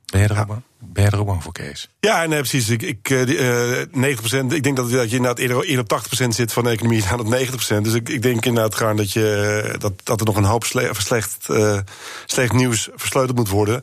Ben 0.06 0.20
je 0.20 0.28
er 0.28 0.40
ook 0.40 0.56
ben 0.82 1.04
je 1.04 1.10
er 1.10 1.18
ook 1.18 1.26
bang 1.26 1.42
voor, 1.42 1.52
Kees? 1.52 1.88
Ja, 2.00 2.26
nee, 2.26 2.38
precies. 2.38 2.68
Ik, 2.68 2.82
ik, 2.82 3.10
uh, 3.10 3.80
eh, 3.80 3.86
90%, 3.86 4.52
ik 4.52 4.62
denk 4.62 4.76
dat, 4.76 4.90
dat 4.90 5.10
je 5.10 5.16
inderdaad 5.16 5.38
eerder, 5.38 5.64
eerder 5.64 5.84
op 5.84 6.02
80% 6.24 6.28
zit 6.28 6.52
van 6.52 6.64
de 6.64 6.70
economie 6.70 7.04
dan 7.08 7.20
op 7.20 7.26
90%. 7.26 7.82
Dus 7.82 7.92
ik, 7.92 8.08
ik 8.08 8.22
denk 8.22 8.46
inderdaad 8.46 8.74
gaan 8.74 8.96
dat, 8.96 9.12
je, 9.12 9.74
dat, 9.78 9.92
dat 10.04 10.20
er 10.20 10.26
nog 10.26 10.36
een 10.36 10.44
hoop 10.44 10.64
slecht, 10.64 11.46
uh, 11.50 11.78
slecht 12.26 12.52
nieuws 12.52 12.88
versleuteld 12.94 13.36
moet 13.36 13.48
worden. 13.48 13.74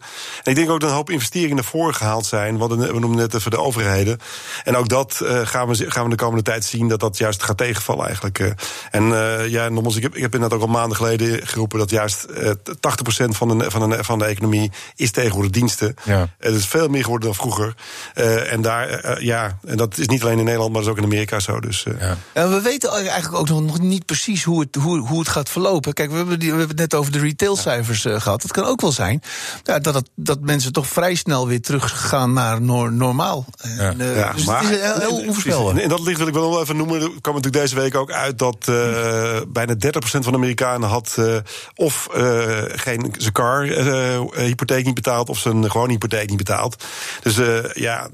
En 0.44 0.52
ik 0.52 0.56
denk 0.56 0.70
ook 0.70 0.80
dat 0.80 0.90
een 0.90 0.96
hoop 0.96 1.10
investeringen 1.10 1.56
naar 1.56 1.64
voren 1.64 1.96
gehaald 1.96 2.26
zijn. 2.26 2.58
We, 2.58 2.68
we 2.68 3.00
noemen 3.00 3.16
net 3.18 3.34
even 3.34 3.52
de 3.52 3.60
overheden. 3.60 4.20
En 4.64 4.76
ook 4.76 4.90
dat 4.90 5.20
uh, 5.24 5.46
gaan, 5.46 5.68
we, 5.68 5.92
gaan 5.92 6.04
we 6.04 6.10
de 6.10 6.16
komende 6.16 6.44
tijd 6.44 6.66
zien 6.66 6.88
dat 6.88 7.00
dat 7.00 7.18
juist 7.18 7.44
gaat 7.44 7.58
tegenvallen 7.58 8.06
eigenlijk. 8.06 8.54
en 8.92 9.04
ja, 9.50 9.70
nogmaals, 9.70 9.96
ik 9.96 10.04
heb, 10.04 10.16
ik 10.16 10.22
heb 10.22 10.34
inderdaad 10.34 10.60
ook 10.60 10.66
al 10.66 10.74
maanden 10.74 10.98
geleden 10.98 11.48
geroepen 11.48 11.80
dat 11.80 11.90
juist 11.90 12.26
80% 12.28 12.34
van 13.28 13.58
de, 13.58 13.72
van, 13.72 13.90
de, 13.90 14.04
van 14.04 14.20
de 14.20 14.26
economie 14.26 14.72
is 14.96 15.12
tegenwoordig 15.12 15.52
diensten. 15.52 15.96
Ja. 16.04 16.30
Het 16.38 16.56
is 16.56 16.66
veel 16.66 16.87
meer 16.89 17.04
geworden 17.04 17.28
dan 17.28 17.38
vroeger. 17.38 17.75
Uh, 18.16 18.51
en 18.54 18.62
daar, 18.62 19.06
uh, 19.06 19.25
ja, 19.25 19.57
en 19.66 19.78
dat 19.78 19.98
is 19.98 20.07
niet 20.07 20.22
alleen 20.22 20.38
in 20.38 20.44
Nederland, 20.44 20.74
maar 20.74 20.81
dat 20.81 20.92
is 20.92 20.98
ook 20.98 21.04
in 21.04 21.12
Amerika 21.12 21.39
zo. 21.39 21.60
Dus, 21.60 21.86
uh. 21.88 22.01
ja. 22.01 22.18
En 22.34 22.50
we 22.50 22.62
weten 22.62 22.92
eigenlijk 22.92 23.34
ook 23.34 23.50
nog 23.50 23.80
niet 23.80 24.06
precies 24.06 24.44
hoe 24.44 24.60
het, 24.60 24.75
hoe, 24.75 25.00
hoe 25.00 25.19
het 25.19 25.28
gaat 25.28 25.50
verlopen. 25.50 25.94
Kijk, 25.94 26.12
we 26.12 26.18
hebben, 26.18 26.39
die, 26.39 26.51
we 26.51 26.57
hebben 26.57 26.78
het 26.78 26.92
net 26.92 27.00
over 27.00 27.12
de 27.12 27.19
retailcijfers 27.19 28.04
ja. 28.04 28.19
gehad. 28.19 28.42
Het 28.42 28.51
kan 28.51 28.66
ook 28.66 28.81
wel 28.81 28.92
zijn 28.92 29.22
ja, 29.63 29.80
dat, 29.80 29.94
het, 29.94 30.10
dat 30.16 30.39
mensen 30.39 30.74
toch 30.74 30.88
vrij 30.88 31.16
snel 31.16 31.48
weer 31.48 31.62
teruggaan 31.62 32.33
naar 32.33 32.62
no 32.62 32.90
normaal. 32.90 33.45
Ja. 33.78 33.90
En, 33.90 33.97
ja, 34.16 34.33
dus 34.33 34.45
maar, 34.45 34.62
het 34.62 34.71
is 34.71 34.80
heel, 34.80 35.00
heel 35.00 35.26
onvoorspelbaar. 35.28 35.78
En 35.78 35.90
dat 35.90 36.00
ligt 36.00 36.18
wil 36.18 36.28
ik 36.28 36.33
wel 36.33 36.62
even 36.62 36.76
noemen. 36.76 37.02
Er 37.02 37.09
kwam 37.21 37.35
natuurlijk 37.35 37.64
deze 37.64 37.76
week 37.76 37.95
ook 37.95 38.12
uit 38.12 38.40
dat 38.40 38.66
bijna 39.47 39.73
30% 39.73 39.78
van 40.00 40.21
de 40.21 40.33
Amerikanen 40.33 40.90
had 40.90 41.18
of 41.76 42.07
geen 42.68 43.14
zijn 43.18 43.33
car 43.33 43.64
hypotheek 44.35 44.85
niet 44.85 44.95
betaald 44.95 45.30
of 45.30 45.40
zijn 45.40 45.71
gewone 45.71 45.92
hypotheek 45.92 46.30
niet 46.30 46.38
betaald. 46.38 46.77
Dus 47.22 47.38
uh, 47.38 47.74
ja, 47.74 48.10
30% 48.10 48.12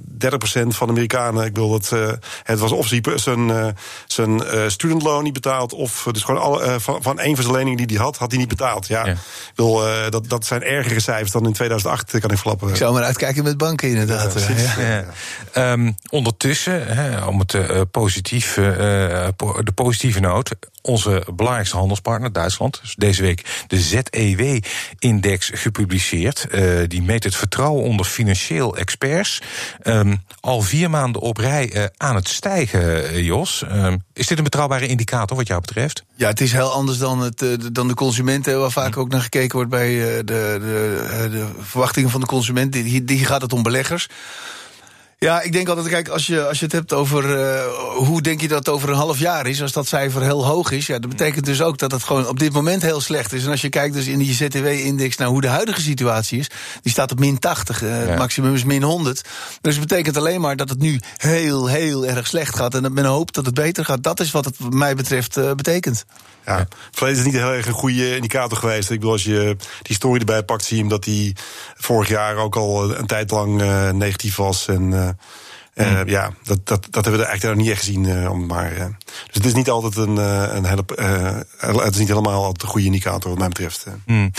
van 0.67 0.87
de 0.87 0.93
Amerikanen, 0.93 1.45
ik 1.45 1.55
wil 1.55 1.69
dat 1.69 1.91
uh, 1.93 2.11
het 2.43 2.59
was 2.59 2.71
of 2.71 2.91
zijn, 3.15 3.49
uh, 3.49 3.67
zijn 4.07 4.41
student 4.71 5.01
loan 5.01 5.23
niet 5.23 5.33
betaald, 5.33 5.73
of 5.73 6.07
dus 6.11 6.23
gewoon 6.23 6.41
alle, 6.41 6.79
van, 6.79 7.03
van 7.03 7.19
een 7.19 7.35
van 7.35 7.43
zijn 7.43 7.55
leningen 7.55 7.87
die 7.87 7.95
hij 7.95 8.05
had, 8.05 8.17
had 8.17 8.31
hij 8.31 8.39
niet 8.39 8.47
betaald. 8.47 8.87
Ja, 8.87 9.05
ja. 9.05 9.11
Ik 9.11 9.17
wil, 9.55 9.81
dat, 10.09 10.29
dat 10.29 10.45
zijn 10.45 10.63
ergere 10.63 10.99
cijfers 10.99 11.31
dan 11.31 11.45
in 11.45 11.53
2008, 11.53 12.19
kan 12.19 12.31
ik 12.31 12.37
verlappen. 12.37 12.69
Ik 12.69 12.75
zou 12.75 12.93
maar 12.93 13.03
uitkijken 13.03 13.43
met 13.43 13.57
banken, 13.57 13.89
inderdaad. 13.89 14.45
Ja, 14.77 15.05
ja. 15.53 15.71
Um, 15.71 15.95
ondertussen, 16.09 16.87
hè, 16.87 17.25
om 17.25 17.39
het 17.39 17.91
positief, 17.91 18.53
de 18.53 19.71
positieve 19.75 20.19
noot, 20.19 20.51
onze 20.85 21.23
belangrijkste 21.35 21.77
handelspartner, 21.77 22.31
Duitsland, 22.31 22.79
dus 22.81 22.95
deze 22.95 23.21
week 23.21 23.65
de 23.67 23.79
ZEW-index 23.79 25.51
gepubliceerd. 25.53 26.47
Uh, 26.51 26.79
die 26.87 27.01
meet 27.01 27.23
het 27.23 27.35
vertrouwen 27.35 27.83
onder 27.83 28.05
financieel 28.05 28.77
experts. 28.77 29.41
Um, 29.83 30.23
al 30.39 30.61
vier 30.61 30.89
maanden 30.89 31.21
op 31.21 31.37
rij 31.37 31.75
uh, 31.75 31.83
aan 31.97 32.15
het 32.15 32.27
stijgen, 32.27 33.13
uh, 33.13 33.25
Jos. 33.25 33.63
Um, 33.71 34.03
is 34.13 34.27
dit 34.27 34.37
een 34.37 34.43
betrouwbare 34.43 34.87
indicator 34.87 35.37
wat 35.37 35.47
jou 35.47 35.61
betreft? 35.61 36.03
Ja, 36.15 36.27
het 36.27 36.41
is 36.41 36.51
heel 36.51 36.71
anders 36.71 36.97
dan, 36.97 37.19
het, 37.19 37.45
dan 37.71 37.87
de 37.87 37.93
consumenten, 37.93 38.59
waar 38.59 38.71
vaak 38.71 38.97
ook 38.97 39.09
naar 39.09 39.21
gekeken 39.21 39.55
wordt 39.55 39.69
bij 39.71 39.95
de, 39.95 40.23
de, 40.23 41.29
de 41.31 41.47
verwachtingen 41.59 42.09
van 42.09 42.19
de 42.19 42.27
consument. 42.27 42.73
Die, 42.73 43.03
die 43.03 43.25
gaat 43.25 43.41
het 43.41 43.53
om 43.53 43.63
beleggers. 43.63 44.07
Ja, 45.23 45.41
ik 45.41 45.51
denk 45.51 45.67
altijd, 45.67 45.87
kijk, 45.87 46.07
als 46.07 46.27
je, 46.27 46.47
als 46.47 46.59
je 46.59 46.65
het 46.65 46.73
hebt 46.73 46.93
over 46.93 47.39
uh, 47.39 47.61
hoe 47.95 48.21
denk 48.21 48.41
je 48.41 48.47
dat 48.47 48.57
het 48.57 48.69
over 48.69 48.89
een 48.89 48.95
half 48.95 49.19
jaar 49.19 49.47
is, 49.47 49.61
als 49.61 49.71
dat 49.71 49.87
cijfer 49.87 50.21
heel 50.21 50.45
hoog 50.45 50.71
is, 50.71 50.87
ja, 50.87 50.99
dat 50.99 51.09
betekent 51.09 51.45
dus 51.45 51.61
ook 51.61 51.77
dat 51.77 51.91
het 51.91 52.03
gewoon 52.03 52.27
op 52.27 52.39
dit 52.39 52.53
moment 52.53 52.81
heel 52.81 53.01
slecht 53.01 53.33
is. 53.33 53.43
En 53.43 53.51
als 53.51 53.61
je 53.61 53.69
kijkt 53.69 53.93
dus 53.93 54.07
in 54.07 54.19
die 54.19 54.33
ZTW-index 54.33 55.17
naar 55.17 55.27
hoe 55.27 55.41
de 55.41 55.47
huidige 55.47 55.81
situatie 55.81 56.39
is, 56.39 56.49
die 56.81 56.91
staat 56.91 57.11
op 57.11 57.19
min 57.19 57.39
80, 57.39 57.83
uh, 57.83 57.89
ja. 57.89 57.95
het 57.95 58.17
maximum 58.17 58.53
is 58.53 58.63
min 58.63 58.83
100. 58.83 59.21
Dus 59.61 59.75
het 59.75 59.87
betekent 59.87 60.17
alleen 60.17 60.41
maar 60.41 60.55
dat 60.55 60.69
het 60.69 60.79
nu 60.79 60.99
heel, 61.17 61.67
heel 61.67 62.05
erg 62.05 62.27
slecht 62.27 62.55
gaat 62.55 62.75
en 62.75 62.81
dat 62.81 62.91
men 62.91 63.05
hoopt 63.05 63.33
dat 63.33 63.45
het 63.45 63.55
beter 63.55 63.85
gaat. 63.85 64.03
Dat 64.03 64.19
is 64.19 64.31
wat 64.31 64.45
het 64.45 64.55
wat 64.57 64.73
mij 64.73 64.95
betreft 64.95 65.37
uh, 65.37 65.53
betekent. 65.53 66.05
Ja, 66.45 66.67
verleden 66.91 67.19
is 67.19 67.25
niet 67.25 67.41
heel 67.41 67.51
erg 67.51 67.67
een 67.67 67.73
goede 67.73 68.15
indicator 68.15 68.57
geweest. 68.57 68.89
Ik 68.89 68.97
bedoel, 68.97 69.11
als 69.11 69.23
je 69.23 69.55
die 69.57 69.67
historie 69.83 70.19
erbij 70.19 70.43
pakt, 70.43 70.63
zie 70.63 70.75
je 70.75 70.81
hem 70.81 70.91
dat 70.91 71.05
hij 71.05 71.35
vorig 71.75 72.09
jaar 72.09 72.35
ook 72.35 72.55
al 72.55 72.95
een 72.95 73.05
tijd 73.05 73.31
lang 73.31 73.61
uh, 73.61 73.89
negatief 73.89 74.35
was. 74.35 74.67
En 74.67 75.12
uh, 75.75 75.91
uh, 75.91 76.01
mm. 76.01 76.09
ja, 76.09 76.31
dat, 76.43 76.67
dat, 76.67 76.87
dat 76.89 77.03
hebben 77.03 77.21
we 77.21 77.27
eigenlijk 77.27 77.59
niet 77.59 77.69
echt 77.69 77.79
gezien. 77.79 78.03
Uh, 78.03 78.31
maar, 78.31 78.73
uh, 78.73 78.85
dus 79.05 79.35
het 79.35 79.45
is 79.45 79.53
niet 79.53 79.69
altijd 79.69 79.95
een, 79.95 80.17
een 80.55 80.65
hele. 80.65 80.83
het 81.57 81.93
is 81.93 81.99
niet 81.99 82.07
helemaal 82.07 82.43
altijd 82.43 82.63
een 82.63 82.69
goede 82.69 82.85
indicator, 82.85 83.29
wat 83.29 83.39
mij 83.39 83.47
betreft. 83.47 83.85
Mm. 84.05 84.31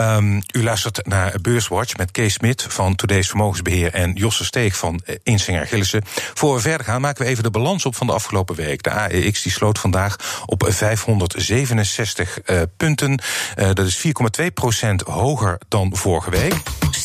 Um, 0.00 0.42
u 0.52 0.62
luistert 0.62 1.06
naar 1.06 1.34
Beurswatch 1.40 1.96
met 1.96 2.10
Kees 2.10 2.32
Smit 2.32 2.66
van 2.68 2.94
Today's 2.94 3.28
Vermogensbeheer 3.28 3.94
en 3.94 4.12
Josse 4.12 4.44
Steeg 4.44 4.76
van 4.76 5.00
Insinger 5.22 5.66
Gillissen. 5.66 6.02
Voor 6.34 6.54
we 6.54 6.60
verder 6.60 6.86
gaan, 6.86 7.00
maken 7.00 7.24
we 7.24 7.30
even 7.30 7.42
de 7.42 7.50
balans 7.50 7.86
op 7.86 7.96
van 7.96 8.06
de 8.06 8.12
afgelopen 8.12 8.54
week. 8.54 8.82
De 8.82 8.90
AEX 8.90 9.42
die 9.42 9.52
sloot 9.52 9.78
vandaag 9.78 10.42
op 10.46 10.64
567 10.68 12.38
uh, 12.46 12.62
punten. 12.76 13.20
Dat 13.54 13.86
is 13.86 14.06
4,2% 14.06 14.94
hoger 15.04 15.58
dan 15.68 15.96
vorige 15.96 16.30
week. 16.30 16.54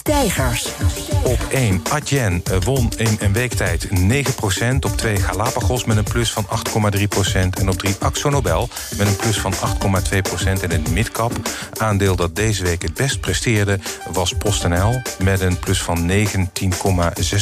Stijgers. 0.07 0.67
Op 1.23 1.39
1 1.49 1.81
Adyen 1.89 2.43
won 2.63 2.91
in 2.97 3.17
een 3.19 3.33
week 3.33 3.53
tijd 3.53 3.87
9% 3.87 3.91
Op 4.79 4.97
2 4.97 5.15
Galapagos 5.15 5.85
met 5.85 5.97
een 5.97 6.03
plus 6.03 6.31
van 6.31 6.45
8,3% 6.45 6.51
En 7.59 7.69
op 7.69 7.77
3 7.77 7.95
Axo 7.99 8.29
Nobel 8.29 8.69
met 8.97 9.07
een 9.07 9.15
plus 9.15 9.39
van 9.39 9.53
8,2% 9.53 9.59
En 10.45 10.71
het 10.71 10.89
midcap 10.89 11.31
aandeel 11.77 12.15
dat 12.15 12.35
deze 12.35 12.63
week 12.63 12.81
het 12.81 12.93
best 12.93 13.19
presteerde 13.19 13.79
was 14.11 14.33
PostNL 14.33 15.01
met 15.23 15.41
een 15.41 15.59
plus 15.59 15.81
van 15.81 16.11
19,6 16.11 16.25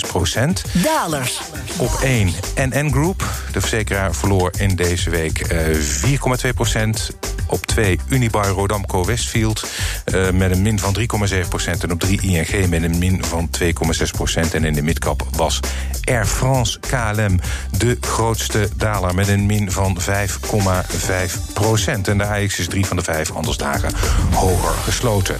procent. 0.07 0.63
Dalers. 0.73 1.41
Op 1.77 1.99
1 2.03 2.29
NN 2.55 2.91
Group. 2.91 3.23
De 3.51 3.59
verzekeraar 3.59 4.15
verloor 4.15 4.51
in 4.57 4.75
deze 4.75 5.09
week 5.09 5.51
uh, 5.51 6.45
4,2 6.45 6.49
procent. 6.55 7.09
Op 7.47 7.65
2 7.65 7.99
Unibar 8.07 8.47
Rodamco 8.47 9.05
Westfield 9.05 9.65
uh, 10.05 10.29
met 10.29 10.51
een 10.51 10.61
min 10.61 10.79
van 10.79 10.97
3,7 10.99 11.47
procent. 11.49 11.83
En 11.83 11.91
op 11.91 11.99
3 11.99 12.21
ING 12.21 12.54
met 12.67 12.83
een 12.83 12.97
min 12.97 13.25
van 13.25 13.49
2,6 13.63 13.71
procent. 14.11 14.53
En 14.53 14.63
in 14.63 14.73
de 14.73 14.81
midcap 14.81 15.27
was 15.31 15.59
Air 16.03 16.25
France 16.25 16.79
KLM 16.79 17.39
de 17.77 17.97
grootste 18.01 18.69
daler 18.75 19.15
met 19.15 19.27
een 19.27 19.45
min 19.45 19.71
van 19.71 19.97
5,5 20.01 21.53
procent. 21.53 22.07
En 22.07 22.17
de 22.17 22.25
AX 22.25 22.59
is 22.59 22.67
drie 22.67 22.85
van 22.85 22.97
de 22.97 23.03
vijf 23.03 23.29
handelsdagen 23.29 23.91
hoger 24.33 24.69
gesloten. 24.69 25.37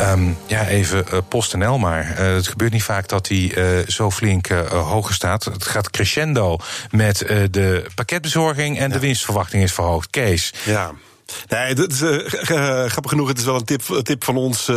Um, 0.00 0.36
ja, 0.46 0.66
even 0.66 1.04
uh, 1.12 1.18
PostNL 1.28 1.78
maar. 1.78 2.10
Uh, 2.10 2.34
het 2.34 2.48
gebeurt 2.48 2.72
niet 2.72 2.82
vaak 2.82 3.08
dat 3.08 3.28
hij 3.28 3.56
uh, 3.56 3.86
zo 3.86 4.10
flink 4.10 4.48
hoger 4.70 5.14
staat. 5.14 5.44
Het 5.44 5.64
gaat 5.64 5.90
crescendo 5.90 6.58
met 6.90 7.18
de 7.50 7.86
pakketbezorging 7.94 8.78
en 8.78 8.88
ja. 8.88 8.94
de 8.94 9.00
winstverwachting 9.00 9.62
is 9.62 9.72
verhoogd. 9.72 10.10
Kees. 10.10 10.52
Ja. 10.64 10.92
Nee, 11.48 11.74
dat 11.74 11.92
is, 11.92 12.02
uh, 12.02 12.28
grappig 12.86 13.10
genoeg, 13.10 13.28
het 13.28 13.38
is 13.38 13.44
wel 13.44 13.54
een 13.54 13.64
tip, 13.64 13.88
een 13.88 14.02
tip 14.02 14.24
van 14.24 14.36
ons 14.36 14.68
uh, 14.68 14.76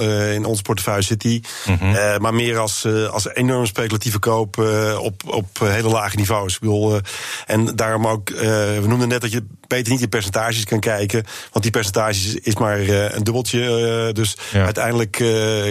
uh, 0.00 0.34
in 0.34 0.44
onze 0.44 0.62
portefeuille 0.62 1.02
City. 1.02 1.40
Mm 1.66 1.76
-hmm. 1.80 2.20
maar 2.20 2.34
meer 2.34 2.58
als, 2.58 2.86
als 3.10 3.34
enorm 3.34 3.66
speculatieve 3.66 4.18
koop 4.18 4.58
op, 4.98 5.22
op 5.26 5.58
hele 5.58 5.88
lage 5.88 6.16
niveaus. 6.16 6.54
Ik 6.54 6.60
bedoel, 6.60 7.00
en 7.46 7.76
daarom 7.76 8.06
ook, 8.06 8.28
we 8.28 8.84
noemden 8.86 9.08
net 9.08 9.20
dat 9.20 9.32
je 9.32 9.44
beter 9.66 9.92
niet 9.92 10.02
in 10.02 10.08
percentages 10.08 10.64
kan 10.64 10.80
kijken. 10.80 11.24
Want 11.52 11.62
die 11.62 11.72
percentages 11.72 12.34
is 12.34 12.56
maar 12.56 12.78
een 12.88 13.24
dubbeltje. 13.24 14.10
dus 14.12 14.36
ja. 14.52 14.64
uiteindelijk 14.64 15.12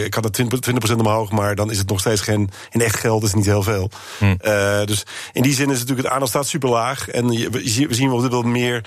kan 0.09 0.23
het 0.23 0.41
20%, 0.41 0.91
20% 0.91 0.95
omhoog, 0.95 1.31
maar 1.31 1.55
dan 1.55 1.71
is 1.71 1.77
het 1.77 1.89
nog 1.89 1.99
steeds 1.99 2.21
geen, 2.21 2.49
in 2.71 2.81
echt 2.81 2.99
geld 2.99 3.23
is 3.23 3.27
het 3.27 3.37
niet 3.37 3.45
heel 3.45 3.63
veel. 3.63 3.89
Mm. 4.19 4.37
dus 4.85 5.03
in 5.33 5.41
die 5.41 5.53
zin 5.53 5.69
is 5.69 5.79
natuurlijk 5.79 6.03
het 6.03 6.11
aandeel 6.11 6.27
staat 6.27 6.47
super 6.47 6.69
laag. 6.69 7.09
En 7.09 7.27
we 7.27 7.61
zien 7.89 8.07
wel 8.07 8.15
op 8.15 8.21
dit 8.21 8.31
moment 8.31 8.53
meer 8.53 8.85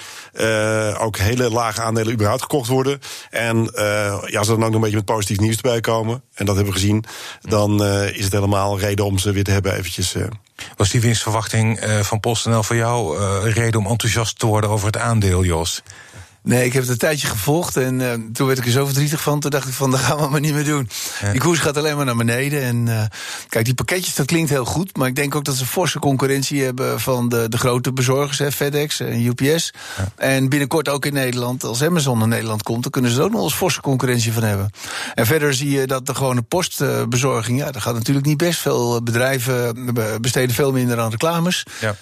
ook 0.99 1.12
hele 1.17 1.51
lage 1.51 1.83
aandelen 1.83 2.13
überhaupt 2.13 2.43
gekocht 2.43 2.69
worden. 2.69 3.01
En 3.31 3.57
uh, 3.75 4.23
ja, 4.27 4.39
als 4.39 4.49
er 4.49 4.55
dan 4.55 4.65
ook 4.65 4.71
nog 4.71 4.75
een 4.75 4.81
beetje 4.81 4.97
met 4.97 5.05
positief 5.05 5.39
nieuws 5.39 5.57
erbij 5.57 5.81
komen, 5.81 6.23
en 6.35 6.47
dat 6.47 6.55
hebben 6.57 6.75
we 6.75 6.81
gezien, 6.81 7.05
dan 7.41 7.83
uh, 7.83 8.17
is 8.17 8.25
het 8.25 8.33
helemaal 8.33 8.79
reden 8.79 9.05
om 9.05 9.19
ze 9.19 9.33
weer 9.33 9.45
te 9.45 9.51
hebben 9.51 9.77
eventjes. 9.77 10.15
Uh, 10.15 10.25
was 10.77 10.91
die 10.91 11.01
winstverwachting 11.01 11.81
van 12.03 12.21
PostNL 12.21 12.63
voor 12.63 12.77
jou 12.77 13.19
reden 13.51 13.81
om 13.81 13.87
enthousiast 13.87 14.39
te 14.39 14.47
worden 14.47 14.71
over 14.71 14.87
het 14.87 14.97
aandeel, 14.97 15.45
Jos? 15.45 15.83
Nee, 16.43 16.65
ik 16.65 16.73
heb 16.73 16.83
het 16.83 16.91
een 16.91 16.99
tijdje 16.99 17.27
gevolgd 17.27 17.77
en 17.77 18.01
uh, 18.01 18.13
toen 18.33 18.47
werd 18.47 18.59
ik 18.59 18.65
er 18.65 18.71
zo 18.71 18.85
verdrietig 18.85 19.23
van. 19.23 19.41
Toen 19.41 19.51
dacht 19.51 19.69
ik 19.69 19.75
van, 19.75 19.91
dat 19.91 20.01
gaan 20.01 20.19
we 20.19 20.29
maar 20.29 20.41
niet 20.41 20.55
meer 20.55 20.65
doen. 20.65 20.89
Ja. 21.21 21.33
Die 21.33 21.41
koers 21.41 21.59
gaat 21.59 21.77
alleen 21.77 21.97
maar 21.97 22.05
naar 22.05 22.17
beneden. 22.17 22.63
En 22.63 22.87
uh, 22.87 23.03
kijk, 23.49 23.65
die 23.65 23.75
pakketjes, 23.75 24.15
dat 24.15 24.27
klinkt 24.27 24.51
heel 24.51 24.65
goed. 24.65 24.97
Maar 24.97 25.09
ik 25.09 25.15
denk 25.15 25.35
ook 25.35 25.45
dat 25.45 25.55
ze 25.55 25.67
forse 25.67 25.99
concurrentie 25.99 26.63
hebben 26.63 27.01
van 27.01 27.29
de, 27.29 27.49
de 27.49 27.59
grote 27.59 27.93
bezorgers, 27.93 28.39
hè, 28.39 28.53
FedEx 28.53 29.01
en 29.01 29.25
UPS. 29.25 29.73
Ja. 29.97 30.09
En 30.17 30.49
binnenkort 30.49 30.89
ook 30.89 31.07
in 31.07 31.13
Nederland. 31.13 31.65
Als 31.65 31.83
Amazon 31.83 32.19
naar 32.19 32.29
Nederland 32.29 32.63
komt, 32.63 32.83
dan 32.83 32.91
kunnen 32.91 33.11
ze 33.11 33.19
er 33.19 33.25
ook 33.25 33.33
nog 33.33 33.43
eens 33.43 33.55
forse 33.55 33.81
concurrentie 33.81 34.33
van 34.33 34.43
hebben. 34.43 34.71
En 35.15 35.27
verder 35.27 35.55
zie 35.55 35.71
je 35.71 35.87
dat 35.87 36.07
de 36.07 36.15
gewone 36.15 36.43
postbezorging, 36.43 37.59
ja, 37.59 37.71
daar 37.71 37.83
gaat 37.83 37.95
natuurlijk 37.95 38.27
niet 38.27 38.37
best 38.37 38.59
veel 38.59 39.03
bedrijven 39.03 39.91
besteden 40.21 40.55
veel 40.55 40.73
minder 40.73 41.01
aan 41.01 41.11
reclames. 41.11 41.67
Ja. 41.81 41.97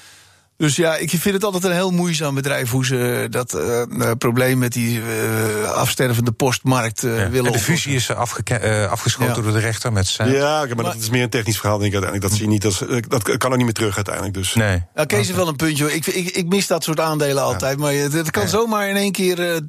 Dus 0.61 0.77
ja, 0.77 0.97
ik 0.97 1.11
vind 1.11 1.35
het 1.35 1.45
altijd 1.45 1.65
een 1.65 1.73
heel 1.73 1.91
moeizaam 1.91 2.35
bedrijf 2.35 2.71
hoe 2.71 2.87
ze 2.87 3.27
dat 3.31 3.55
uh, 3.55 4.11
probleem 4.19 4.59
met 4.59 4.73
die 4.73 4.99
uh, 4.99 5.71
afstervende 5.71 6.33
postmarkt 6.33 7.03
uh, 7.03 7.19
ja. 7.19 7.31
willen 7.31 7.47
En 7.47 7.53
de 7.53 7.65
fusie 7.65 7.95
is 7.95 8.11
afgeschoten 8.11 9.35
ja. 9.35 9.43
door 9.43 9.53
de 9.53 9.59
rechter 9.59 9.93
met 9.93 10.07
zijn. 10.07 10.31
Ja, 10.31 10.65
maar, 10.67 10.77
maar, 10.77 10.85
dat 10.85 10.95
is 10.95 11.11
meer 11.11 11.23
een 11.23 11.31
technisch 11.31 11.59
verhaal, 11.59 11.79
denk 11.79 11.93
ik 11.93 12.03
uiteindelijk. 12.03 12.31
Dat 12.31 12.41
zie 12.41 12.49
je 12.49 12.53
niet 12.53 12.65
als, 12.65 12.85
dat 13.09 13.37
kan 13.37 13.51
ook 13.51 13.57
niet 13.57 13.65
meer 13.65 13.75
terug 13.75 13.97
uiteindelijk. 13.97 14.35
Dus. 14.35 14.55
Nee. 14.55 14.83
Nou, 14.95 15.07
Kees 15.07 15.27
heeft 15.27 15.39
wel 15.39 15.49
een 15.49 15.57
puntje. 15.57 15.95
Ik, 15.95 16.07
ik, 16.07 16.29
ik, 16.37 16.49
mis 16.49 16.67
dat 16.67 16.85
soort 16.85 17.01
aandelen 17.01 17.43
altijd. 17.43 17.79
Maar 17.79 17.93
het 17.93 18.31
kan 18.31 18.49
zomaar 18.49 18.89
in 18.89 18.97
één 18.97 19.13
keer 19.13 19.63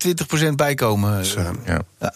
20% 0.43 0.51
bijkomen. 0.55 1.17
Dus, 1.17 1.35
ja. 1.65 2.13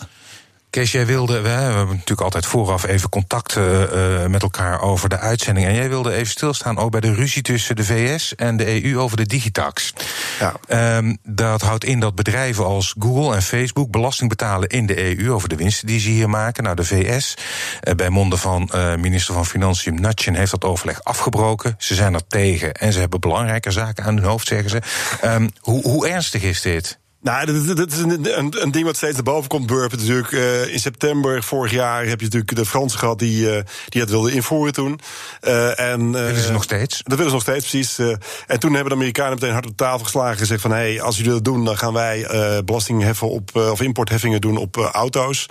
Kees, 0.75 0.91
jij 0.91 1.05
wilde, 1.05 1.41
we 1.41 1.49
hebben 1.49 1.87
natuurlijk 1.87 2.21
altijd 2.21 2.45
vooraf 2.45 2.85
even 2.85 3.09
contact 3.09 3.55
uh, 3.55 4.25
met 4.25 4.41
elkaar 4.41 4.81
over 4.81 5.09
de 5.09 5.17
uitzending. 5.17 5.67
En 5.67 5.73
jij 5.73 5.89
wilde 5.89 6.13
even 6.13 6.27
stilstaan 6.27 6.77
ook 6.77 6.91
bij 6.91 6.99
de 6.99 7.13
ruzie 7.13 7.41
tussen 7.41 7.75
de 7.75 7.83
VS 7.83 8.35
en 8.35 8.57
de 8.57 8.83
EU 8.83 8.99
over 8.99 9.17
de 9.17 9.25
digitax. 9.25 9.93
Ja. 10.39 10.97
Um, 10.97 11.17
dat 11.23 11.61
houdt 11.61 11.83
in 11.83 11.99
dat 11.99 12.15
bedrijven 12.15 12.65
als 12.65 12.95
Google 12.99 13.35
en 13.35 13.41
Facebook 13.41 13.91
belasting 13.91 14.29
betalen 14.29 14.69
in 14.69 14.85
de 14.85 15.17
EU 15.17 15.31
over 15.31 15.49
de 15.49 15.55
winsten 15.55 15.87
die 15.87 15.99
ze 15.99 16.09
hier 16.09 16.29
maken. 16.29 16.63
Nou, 16.63 16.75
de 16.75 16.85
VS, 16.85 17.37
uh, 17.83 17.93
bij 17.93 18.09
monden 18.09 18.39
van 18.39 18.69
uh, 18.75 18.95
minister 18.95 19.33
van 19.33 19.45
Financiën 19.45 19.93
Mnuchin, 19.93 20.35
heeft 20.35 20.51
dat 20.51 20.63
overleg 20.63 21.03
afgebroken. 21.03 21.75
Ze 21.77 21.95
zijn 21.95 22.13
er 22.13 22.27
tegen 22.27 22.73
en 22.73 22.93
ze 22.93 22.99
hebben 22.99 23.19
belangrijke 23.19 23.71
zaken 23.71 24.03
aan 24.03 24.15
hun 24.15 24.25
hoofd, 24.25 24.47
zeggen 24.47 24.69
ze. 24.69 24.81
Um, 25.25 25.49
hoe, 25.59 25.81
hoe 25.81 26.07
ernstig 26.07 26.41
is 26.41 26.61
dit? 26.61 26.99
Nou, 27.25 27.45
dat, 27.45 27.77
dat 27.77 27.91
is 27.91 27.99
een, 27.99 28.37
een, 28.37 28.61
een, 28.61 28.71
ding 28.71 28.85
wat 28.85 28.95
steeds 28.95 29.13
naar 29.13 29.23
boven 29.23 29.49
komt 29.49 29.67
burpen. 29.67 29.97
Natuurlijk, 29.97 30.31
uh, 30.31 30.73
in 30.73 30.79
september 30.79 31.43
vorig 31.43 31.71
jaar 31.71 32.05
heb 32.05 32.19
je 32.19 32.25
natuurlijk 32.25 32.55
de 32.55 32.65
Fransen 32.65 32.99
gehad 32.99 33.19
die, 33.19 33.41
uh, 33.41 33.59
die 33.89 34.01
het 34.01 34.09
wilden 34.09 34.33
invoeren 34.33 34.73
toen. 34.73 34.99
Uh, 35.41 35.79
en, 35.79 36.11
dat 36.11 36.21
willen 36.21 36.41
ze 36.41 36.51
nog 36.51 36.63
steeds? 36.63 37.01
Dat 37.03 37.17
willen 37.17 37.25
ze 37.25 37.33
nog 37.33 37.41
steeds, 37.41 37.69
precies. 37.69 37.99
en 38.47 38.59
toen 38.59 38.73
hebben 38.73 38.89
de 38.89 38.95
Amerikanen 38.95 39.33
meteen 39.33 39.51
hard 39.51 39.65
op 39.65 39.77
tafel 39.77 40.03
geslagen 40.03 40.31
en 40.31 40.37
gezegd 40.37 40.61
van... 40.61 40.71
hé, 40.71 40.77
hey, 40.77 41.01
als 41.01 41.17
jullie 41.17 41.31
dat 41.31 41.43
doen, 41.43 41.65
dan 41.65 41.77
gaan 41.77 41.93
wij 41.93 42.27
belasting 42.65 43.01
heffen 43.01 43.29
op, 43.29 43.55
of 43.55 43.81
importheffingen 43.81 44.41
doen 44.41 44.57
op 44.57 44.77
auto's. 44.77 45.45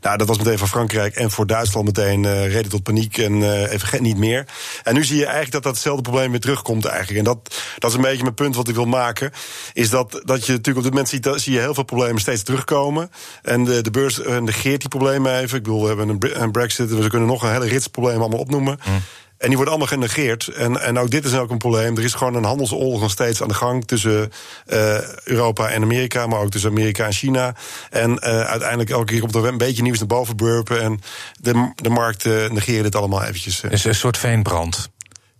Nou, 0.00 0.16
dat 0.16 0.28
was 0.28 0.38
meteen 0.38 0.58
voor 0.58 0.68
Frankrijk 0.68 1.14
en 1.14 1.30
voor 1.30 1.46
Duitsland 1.46 1.86
meteen 1.86 2.48
reden 2.48 2.70
tot 2.70 2.82
paniek 2.82 3.18
en 3.18 3.66
even 3.68 4.02
niet 4.02 4.16
meer. 4.16 4.46
En 4.82 4.94
nu 4.94 5.04
zie 5.04 5.16
je 5.16 5.24
eigenlijk 5.24 5.52
dat 5.52 5.62
datzelfde 5.62 6.02
probleem 6.02 6.30
weer 6.30 6.40
terugkomt 6.40 6.84
eigenlijk. 6.84 7.18
En 7.18 7.24
dat, 7.24 7.54
dat 7.78 7.90
is 7.90 7.96
een 7.96 8.02
beetje 8.02 8.22
mijn 8.22 8.34
punt 8.34 8.56
wat 8.56 8.68
ik 8.68 8.74
wil 8.74 8.84
maken. 8.84 9.32
Is 9.72 9.90
dat, 9.90 10.10
dat 10.24 10.46
je 10.46 10.52
natuurlijk 10.52 10.76
op 10.76 10.82
dit 10.82 10.92
moment 10.92 11.08
ziet 11.08 11.19
zie 11.22 11.52
je 11.52 11.58
heel 11.58 11.74
veel 11.74 11.82
problemen 11.82 12.20
steeds 12.20 12.42
terugkomen. 12.42 13.10
En 13.42 13.64
de, 13.64 13.80
de 13.80 13.90
beurs 13.90 14.20
negeert 14.40 14.80
die 14.80 14.88
problemen 14.88 15.34
even. 15.34 15.56
Ik 15.56 15.62
bedoel, 15.62 15.82
we 15.82 15.88
hebben 15.88 16.08
een, 16.08 16.42
een 16.42 16.50
brexit, 16.50 16.94
we 16.94 17.08
kunnen 17.08 17.28
nog 17.28 17.42
een 17.42 17.52
hele 17.52 17.68
rits 17.68 17.86
problemen 17.86 18.20
allemaal 18.20 18.38
opnoemen. 18.38 18.78
Mm. 18.86 19.02
En 19.40 19.46
die 19.46 19.56
worden 19.56 19.74
allemaal 19.74 19.98
genegeerd. 19.98 20.48
En, 20.48 20.80
en 20.80 20.98
ook 20.98 21.10
dit 21.10 21.24
is 21.24 21.34
ook 21.34 21.50
een 21.50 21.58
probleem. 21.58 21.96
Er 21.96 22.04
is 22.04 22.14
gewoon 22.14 22.34
een 22.34 22.44
handelsoorlog 22.44 23.00
nog 23.00 23.10
steeds 23.10 23.42
aan 23.42 23.48
de 23.48 23.54
gang 23.54 23.86
tussen 23.86 24.32
uh, 24.66 24.98
Europa 25.24 25.68
en 25.68 25.82
Amerika, 25.82 26.26
maar 26.26 26.40
ook 26.40 26.50
tussen 26.50 26.70
Amerika 26.70 27.06
en 27.06 27.12
China. 27.12 27.54
En 27.90 28.10
uh, 28.10 28.40
uiteindelijk 28.40 28.90
elke 28.90 29.04
keer 29.04 29.20
komt 29.20 29.34
er 29.34 29.46
een 29.46 29.58
beetje 29.58 29.82
nieuws 29.82 29.98
naar 29.98 30.06
boven 30.06 30.36
burpen. 30.36 30.80
En 30.80 31.00
de, 31.40 31.72
de 31.74 31.88
markt 31.88 32.24
uh, 32.24 32.50
negeert 32.50 32.82
dit 32.82 32.96
allemaal 32.96 33.22
eventjes. 33.22 33.62
Het 33.62 33.72
is 33.72 33.84
een 33.84 33.94
soort 33.94 34.18
veenbrand. 34.18 34.90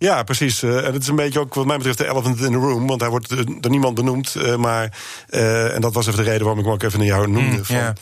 Ja, 0.01 0.23
precies. 0.23 0.63
Uh, 0.63 0.85
en 0.87 0.93
het 0.93 1.01
is 1.01 1.07
een 1.07 1.15
beetje 1.15 1.39
ook 1.39 1.53
wat 1.53 1.65
mij 1.65 1.77
betreft 1.77 1.97
de 1.97 2.07
elephant 2.07 2.41
in 2.41 2.51
the 2.51 2.57
room. 2.57 2.87
Want 2.87 3.01
hij 3.01 3.09
wordt 3.09 3.29
door 3.61 3.71
niemand 3.71 3.95
benoemd. 3.95 4.35
Uh, 4.37 4.55
maar, 4.55 4.97
uh, 5.29 5.75
en 5.75 5.81
dat 5.81 5.93
was 5.93 6.07
even 6.07 6.23
de 6.23 6.29
reden 6.29 6.41
waarom 6.41 6.59
ik 6.59 6.65
hem 6.65 6.73
ook 6.73 6.83
even 6.83 6.99
naar 6.99 7.07
jou 7.07 7.27
noemde. 7.27 7.57
Mm, 7.57 7.65
van, 7.65 7.75
ja. 7.75 7.93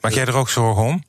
Maak 0.00 0.12
jij 0.12 0.26
er 0.26 0.34
ook 0.34 0.48
zorgen 0.48 0.82
om? 0.82 1.02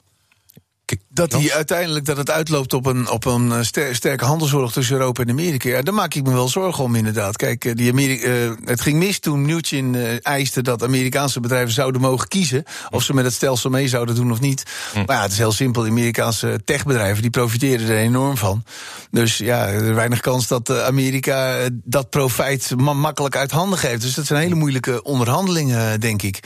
Dat 1.10 1.32
die 1.32 1.54
uiteindelijk 1.54 2.06
dat 2.06 2.18
het 2.18 2.30
uitloopt 2.30 2.74
op 2.74 2.86
een, 2.86 3.10
op 3.10 3.26
een 3.26 3.52
eh, 3.52 3.62
ster- 3.62 3.96
sterke 3.96 4.26
handelsoorlog 4.26 4.72
tussen 4.72 4.96
Europa 4.98 5.22
en 5.24 5.30
Amerika. 5.30 5.70
Ja, 5.70 5.82
daar 5.82 5.94
maak 5.94 6.14
ik 6.14 6.24
me 6.24 6.34
wel 6.34 6.48
zorgen 6.48 6.84
om, 6.84 6.96
inderdaad. 6.96 7.36
Kijk, 7.36 7.66
eh, 7.66 7.76
die 7.76 7.92
Ameri- 7.92 8.22
eh, 8.22 8.52
het 8.66 8.82
ging 8.82 8.98
mis 8.98 9.20
toen 9.20 9.50
eh, 9.96 10.26
eiste 10.26 10.62
dat 10.62 10.84
Amerikaanse 10.84 11.40
bedrijven 11.40 11.74
zouden 11.74 12.02
mogen 12.02 12.28
kiezen. 12.28 12.64
of 12.90 13.04
ze 13.04 13.14
met 13.14 13.26
het 13.26 13.34
stelsel 13.34 13.70
mee 13.70 13.88
zouden 13.88 14.16
doen 14.16 14.32
of 14.32 14.40
niet. 14.40 14.64
Maar 14.94 15.16
ja, 15.16 15.22
het 15.22 15.32
is 15.32 15.38
heel 15.38 15.52
simpel. 15.52 15.82
Die 15.82 15.92
Amerikaanse 15.92 16.62
techbedrijven 16.66 17.22
die 17.22 17.32
profiteren 17.32 17.88
er 17.90 17.98
enorm 17.98 18.38
van. 18.38 18.64
Dus 19.12 19.38
ja, 19.38 19.68
er 19.68 19.84
is 19.84 19.96
weinig 19.96 20.20
kans 20.20 20.48
dat 20.48 20.80
Amerika 20.82 21.58
dat 21.84 22.10
profijt 22.10 22.74
ma- 22.78 22.94
makkelijk 22.94 23.36
uit 23.36 23.52
handen 23.52 23.80
geeft. 23.80 24.02
Dus 24.02 24.14
dat 24.14 24.26
zijn 24.26 24.42
hele 24.42 24.56
moeilijke 24.56 25.04
onderhandelingen, 25.04 26.00
denk 26.00 26.22
ik. 26.22 26.40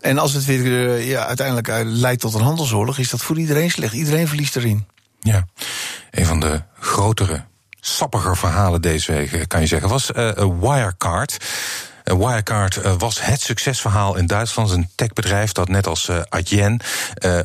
En 0.00 0.18
als 0.18 0.32
het 0.32 0.44
weer 0.44 1.00
ja, 1.06 1.26
uiteindelijk 1.26 1.68
leidt 1.84 2.20
tot 2.20 2.34
een 2.34 2.40
handelsoorlog, 2.40 2.98
is 2.98 3.10
dat 3.10 3.22
voor 3.22 3.38
iedereen 3.38 3.70
slecht. 3.70 3.89
Iedereen 3.92 4.28
verliest 4.28 4.56
erin. 4.56 4.86
Ja, 5.20 5.46
een 6.10 6.26
van 6.26 6.40
de 6.40 6.62
grotere, 6.80 7.44
sappiger 7.80 8.36
verhalen 8.36 8.82
deze 8.82 9.12
week, 9.12 9.32
eh, 9.32 9.40
kan 9.46 9.60
je 9.60 9.66
zeggen, 9.66 9.88
was 9.88 10.12
eh, 10.12 10.32
Wirecard. 10.60 11.36
Wirecard 12.04 12.96
was 12.98 13.22
het 13.24 13.40
succesverhaal 13.40 14.16
in 14.16 14.26
Duitsland. 14.26 14.70
Een 14.70 14.88
techbedrijf 14.94 15.52
dat 15.52 15.68
net 15.68 15.86
als 15.86 16.10
Adyen 16.28 16.80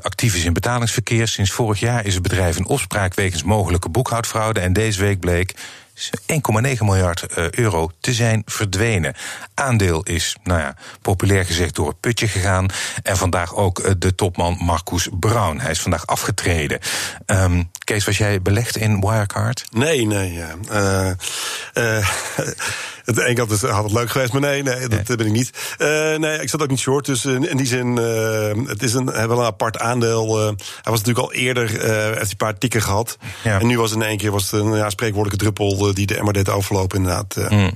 actief 0.02 0.36
is 0.36 0.44
in 0.44 0.54
betalingsverkeer. 0.54 1.28
Sinds 1.28 1.52
vorig 1.52 1.80
jaar 1.80 2.06
is 2.06 2.14
het 2.14 2.24
bedrijf 2.24 2.58
in 2.58 2.66
opspraak 2.66 3.14
wegens 3.14 3.44
mogelijke 3.44 3.90
boekhoudfraude. 3.90 4.60
En 4.60 4.74
deze 4.74 5.02
week 5.02 5.20
bleek 5.20 5.54
1,9 5.96 6.84
miljard 6.84 7.24
eh, 7.24 7.50
euro 7.50 7.90
te 8.00 8.14
zijn 8.14 8.42
verdwenen. 8.46 9.16
Aandeel 9.54 10.04
is, 10.04 10.36
nou 10.44 10.60
ja, 10.60 10.76
populair 11.02 11.46
gezegd 11.46 11.76
door 11.76 11.88
het 11.88 12.00
putje 12.00 12.28
gegaan. 12.28 12.66
En 13.04 13.18
vandaag 13.18 13.56
ook 13.56 13.80
eh, 13.80 13.92
de 13.98 14.16
topman 14.16 14.58
Marcus 14.62 15.08
Braun. 15.20 15.60
Hij 15.60 15.72
is 15.72 15.82
vandaag 15.82 16.08
afgetreden. 16.08 16.80
Ehm, 17.26 17.64
Kees, 17.84 18.06
was 18.06 18.18
jij 18.18 18.42
belegd 18.42 18.78
in 18.78 19.00
Wirecard? 19.00 19.66
Nee, 19.72 20.06
nee. 20.06 20.34
Ja. 20.34 20.56
Eh, 21.74 22.10
het 23.06 23.18
ene 23.20 23.34
kant 23.34 23.52
is- 23.52 23.62
had 23.62 23.84
het 23.84 23.94
leuk 23.94 24.10
geweest, 24.10 24.32
maar 24.32 24.42
nee, 24.42 24.64
nee 24.64 24.88
dat 24.88 25.18
ben 25.18 25.26
ik 25.26 25.32
niet. 25.32 25.50
Eh, 25.78 25.88
nee, 26.16 26.42
ik 26.42 26.50
zat 26.50 26.62
ook 26.62 26.70
niet 26.70 26.80
short. 26.80 27.06
Dus 27.06 27.26
in, 27.26 27.50
in 27.50 27.58
die 27.58 27.68
zin, 27.68 27.98
eh, 27.98 28.68
het 28.68 28.84
is 28.84 28.94
een, 28.94 29.06
wel 29.06 29.40
een 29.40 29.46
apart 29.46 29.80
aandeel. 29.80 30.40
eh. 30.40 30.46
hij 30.56 30.92
was 30.92 31.00
natuurlijk 31.02 31.28
al 31.28 31.34
eerder, 31.34 31.80
eh 31.80 31.92
heeft 32.04 32.14
hij 32.16 32.22
een 32.30 32.38
paar 32.38 32.58
tikken 32.58 32.82
gehad. 32.82 33.18
Ja. 33.44 33.60
En 33.60 33.68
nu 33.68 33.78
was 33.78 33.92
in 33.92 34.02
één 34.02 34.18
keer 34.18 34.32
was 34.32 34.52
het 34.52 34.62
een 34.62 34.76
ja, 34.76 34.90
spreekwoordelijke 34.90 35.44
druppel 35.44 35.88
eh, 35.88 35.94
die 35.94 36.06
de 36.06 36.18
emmer 36.18 36.34
deed 36.34 36.50
overlopen, 36.50 36.98
inderdaad. 36.98 37.36
eh. 37.36 37.68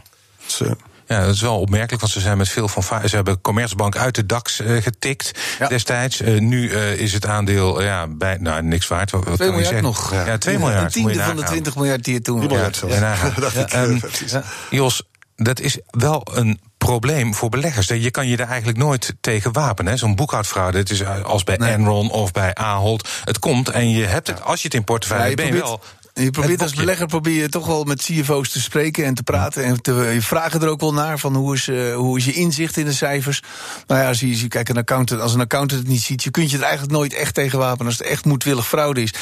Dus, 0.45 0.61
eh, 0.61 0.71
Ja, 1.07 1.25
dat 1.25 1.33
is 1.33 1.41
wel 1.41 1.59
opmerkelijk, 1.59 2.01
want 2.01 2.13
ze 2.13 2.19
zijn 2.19 2.37
met 2.37 2.49
veel 2.49 2.67
van 2.67 2.83
Ze 3.09 3.15
hebben 3.15 3.41
Commerzbank 3.41 3.97
uit 3.97 4.15
de 4.15 4.25
DAX 4.25 4.59
eh, 4.59 4.81
getikt 4.81 5.31
Ja. 5.59 5.67
destijds. 5.67 6.21
Eh, 6.21 6.39
nu 6.39 6.69
eh, 6.71 6.93
is 6.93 7.13
het 7.13 7.25
aandeel 7.25 7.79
eh, 7.79 7.85
ja, 7.85 8.07
bij, 8.07 8.37
nou, 8.39 8.63
niks 8.63 8.87
waard. 8.87 9.11
Wat, 9.11 9.23
wat 9.23 9.35
2 9.35 9.49
kan 9.49 9.57
je 9.59 9.63
miljard 9.63 9.85
zeggen? 9.85 10.13
nog. 10.17 10.27
Ja, 10.27 10.37
2 10.37 10.57
miljard. 10.57 10.83
Een 10.83 10.89
tiende 10.91 11.13
van 11.13 11.23
de 11.23 11.33
nagaan. 11.33 11.45
20 11.51 11.75
miljard 11.75 12.03
die 12.03 12.13
je 12.13 12.21
toen 12.21 12.49
zelfs. 12.49 12.79
Ja, 12.79 13.13
ik, 13.25 13.71
Ehm, 13.71 13.91
eh, 13.93 13.99
precies. 13.99 14.33
Jos, 14.69 15.03
dat 15.45 15.59
is 15.59 15.77
wel 15.89 16.27
een 16.33 16.59
probleem 16.77 17.33
voor 17.33 17.49
beleggers. 17.49 17.87
Je 17.87 18.11
kan 18.11 18.27
je 18.27 18.37
daar 18.37 18.47
eigenlijk 18.47 18.77
nooit 18.77 19.13
tegen 19.21 19.51
wapenen. 19.53 19.97
Zo'n 19.97 20.15
boekhoudfraude, 20.15 20.77
het 20.77 20.89
is 20.89 20.99
eh, 20.99 21.23
als 21.23 21.43
bij 21.43 21.55
Nee. 21.57 21.71
Enron 21.71 22.09
of 22.11 22.31
bij 22.31 22.53
Ahold. 22.55 23.09
Het 23.23 23.39
komt 23.39 23.69
en 23.69 23.89
je 23.89 24.05
hebt 24.05 24.27
het, 24.27 24.41
als 24.43 24.61
je 24.61 24.67
het 24.67 24.73
in 24.77 24.83
portefeuille 24.83 25.23
Ja, 25.23 25.29
hebt, 25.29 25.41
je 25.41 25.47
ben 25.49 25.55
je 25.55 25.61
probeert- 25.61 25.83
wel... 25.83 25.97
Je 26.23 26.31
probeert 26.31 26.59
het 26.59 26.61
als 26.61 26.73
belegger 26.73 27.07
probeer 27.07 27.41
je 27.41 27.49
toch 27.49 27.67
wel 27.67 27.83
met 27.83 28.01
CFO's 28.01 28.49
te 28.49 28.61
spreken 28.61 29.05
en 29.05 29.13
te 29.13 29.23
praten. 29.23 29.63
En 29.63 29.81
te, 29.81 29.93
je 30.13 30.21
vragen 30.21 30.61
er 30.61 30.67
ook 30.67 30.79
wel 30.79 30.93
naar 30.93 31.19
van 31.19 31.35
hoe 31.35 31.55
is, 31.55 31.67
eh, 31.67 31.95
hoe 31.95 32.17
is 32.17 32.25
je 32.25 32.33
inzicht 32.33 32.77
in 32.77 32.85
de 32.85 32.93
cijfers. 32.93 33.41
Nou 33.87 34.01
ja, 34.01 34.07
als 34.07 34.19
je, 34.19 34.47
kijkt, 34.47 34.69
een 34.69 34.77
accountant, 34.77 35.21
als 35.21 35.33
een 35.33 35.39
accountant 35.39 35.81
het 35.81 35.89
niet 35.89 36.01
ziet, 36.01 36.23
je 36.23 36.31
kunt 36.31 36.51
je 36.51 36.57
er 36.57 36.63
eigenlijk 36.63 36.93
nooit 36.93 37.13
echt 37.13 37.33
tegen 37.33 37.59
wapenen 37.59 37.85
als 37.85 37.97
het 37.97 38.07
echt 38.07 38.25
moedwillig 38.25 38.67
fraude 38.67 39.01
is. 39.01 39.13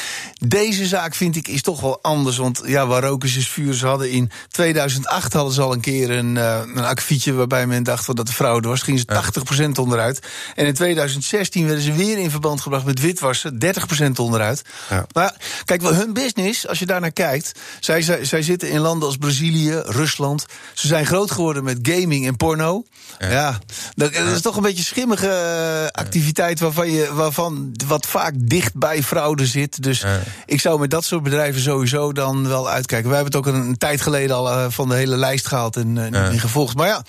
Deze 0.46 0.86
zaak 0.86 1.14
vind 1.14 1.36
ik 1.36 1.48
is 1.48 1.62
toch 1.62 1.80
wel 1.80 1.98
anders. 2.02 2.36
Want 2.36 2.62
ja, 2.64 2.86
waar 2.86 3.02
rokers 3.02 3.36
is 3.36 3.48
vuur. 3.48 3.74
Ze 3.74 3.86
hadden 3.86 4.10
in 4.10 4.30
2008 4.48 5.32
hadden 5.32 5.52
ze 5.52 5.62
al 5.62 5.72
een 5.72 5.80
keer 5.80 6.10
een, 6.10 6.36
eh, 6.36 6.60
een 6.74 6.84
akkefietje 6.84 7.32
waarbij 7.32 7.66
men 7.66 7.82
dacht 7.82 8.16
dat 8.16 8.26
de 8.26 8.32
fraude 8.32 8.68
was. 8.68 8.82
Gingen 8.82 9.00
ze 9.00 9.06
80% 9.06 9.78
onderuit. 9.78 10.26
En 10.54 10.66
in 10.66 10.74
2016 10.74 11.66
werden 11.66 11.84
ze 11.84 11.92
weer 11.92 12.18
in 12.18 12.30
verband 12.30 12.60
gebracht 12.60 12.84
met 12.84 13.00
witwassen, 13.00 13.58
30% 13.58 14.18
onderuit. 14.18 14.62
Ja. 14.90 15.06
Maar 15.12 15.34
kijk, 15.64 15.80
wel 15.80 15.94
hun 15.94 16.12
business, 16.12 16.68
als 16.68 16.78
je 16.78 16.86
daar 16.88 17.00
naar 17.00 17.12
kijkt. 17.12 17.52
Zij, 17.80 18.02
zij, 18.02 18.24
zij 18.24 18.42
zitten 18.42 18.70
in 18.70 18.80
landen 18.80 19.08
als 19.08 19.16
Brazilië, 19.16 19.82
Rusland. 19.84 20.46
Ze 20.74 20.86
zijn 20.86 21.06
groot 21.06 21.30
geworden 21.30 21.64
met 21.64 21.78
gaming 21.82 22.26
en 22.26 22.36
porno. 22.36 22.84
Ja, 23.18 23.58
dat, 23.94 24.14
dat 24.14 24.26
is 24.26 24.40
toch 24.40 24.56
een 24.56 24.62
beetje 24.62 24.84
schimmige 24.84 25.28
eh, 25.28 26.00
activiteit 26.00 26.60
waarvan, 26.60 26.90
je, 26.90 27.14
waarvan 27.14 27.74
wat 27.86 28.06
vaak 28.06 28.32
dicht 28.36 28.74
bij 28.74 29.02
fraude 29.02 29.46
zit. 29.46 29.82
Dus 29.82 30.04
ik 30.46 30.60
zou 30.60 30.80
met 30.80 30.90
dat 30.90 31.04
soort 31.04 31.22
bedrijven 31.22 31.60
sowieso 31.60 32.12
dan 32.12 32.48
wel 32.48 32.70
uitkijken. 32.70 33.08
Wij 33.10 33.18
hebben 33.18 33.40
het 33.40 33.48
ook 33.48 33.54
een, 33.54 33.60
een 33.60 33.78
tijd 33.78 34.00
geleden 34.00 34.36
al 34.36 34.50
eh, 34.50 34.66
van 34.68 34.88
de 34.88 34.94
hele 34.94 35.16
lijst 35.16 35.46
gehaald 35.46 35.76
en 35.76 35.98
eh, 35.98 36.30
meer 36.30 36.40
gevolgd. 36.40 36.76
Maar 36.76 36.88
ja, 36.88 37.02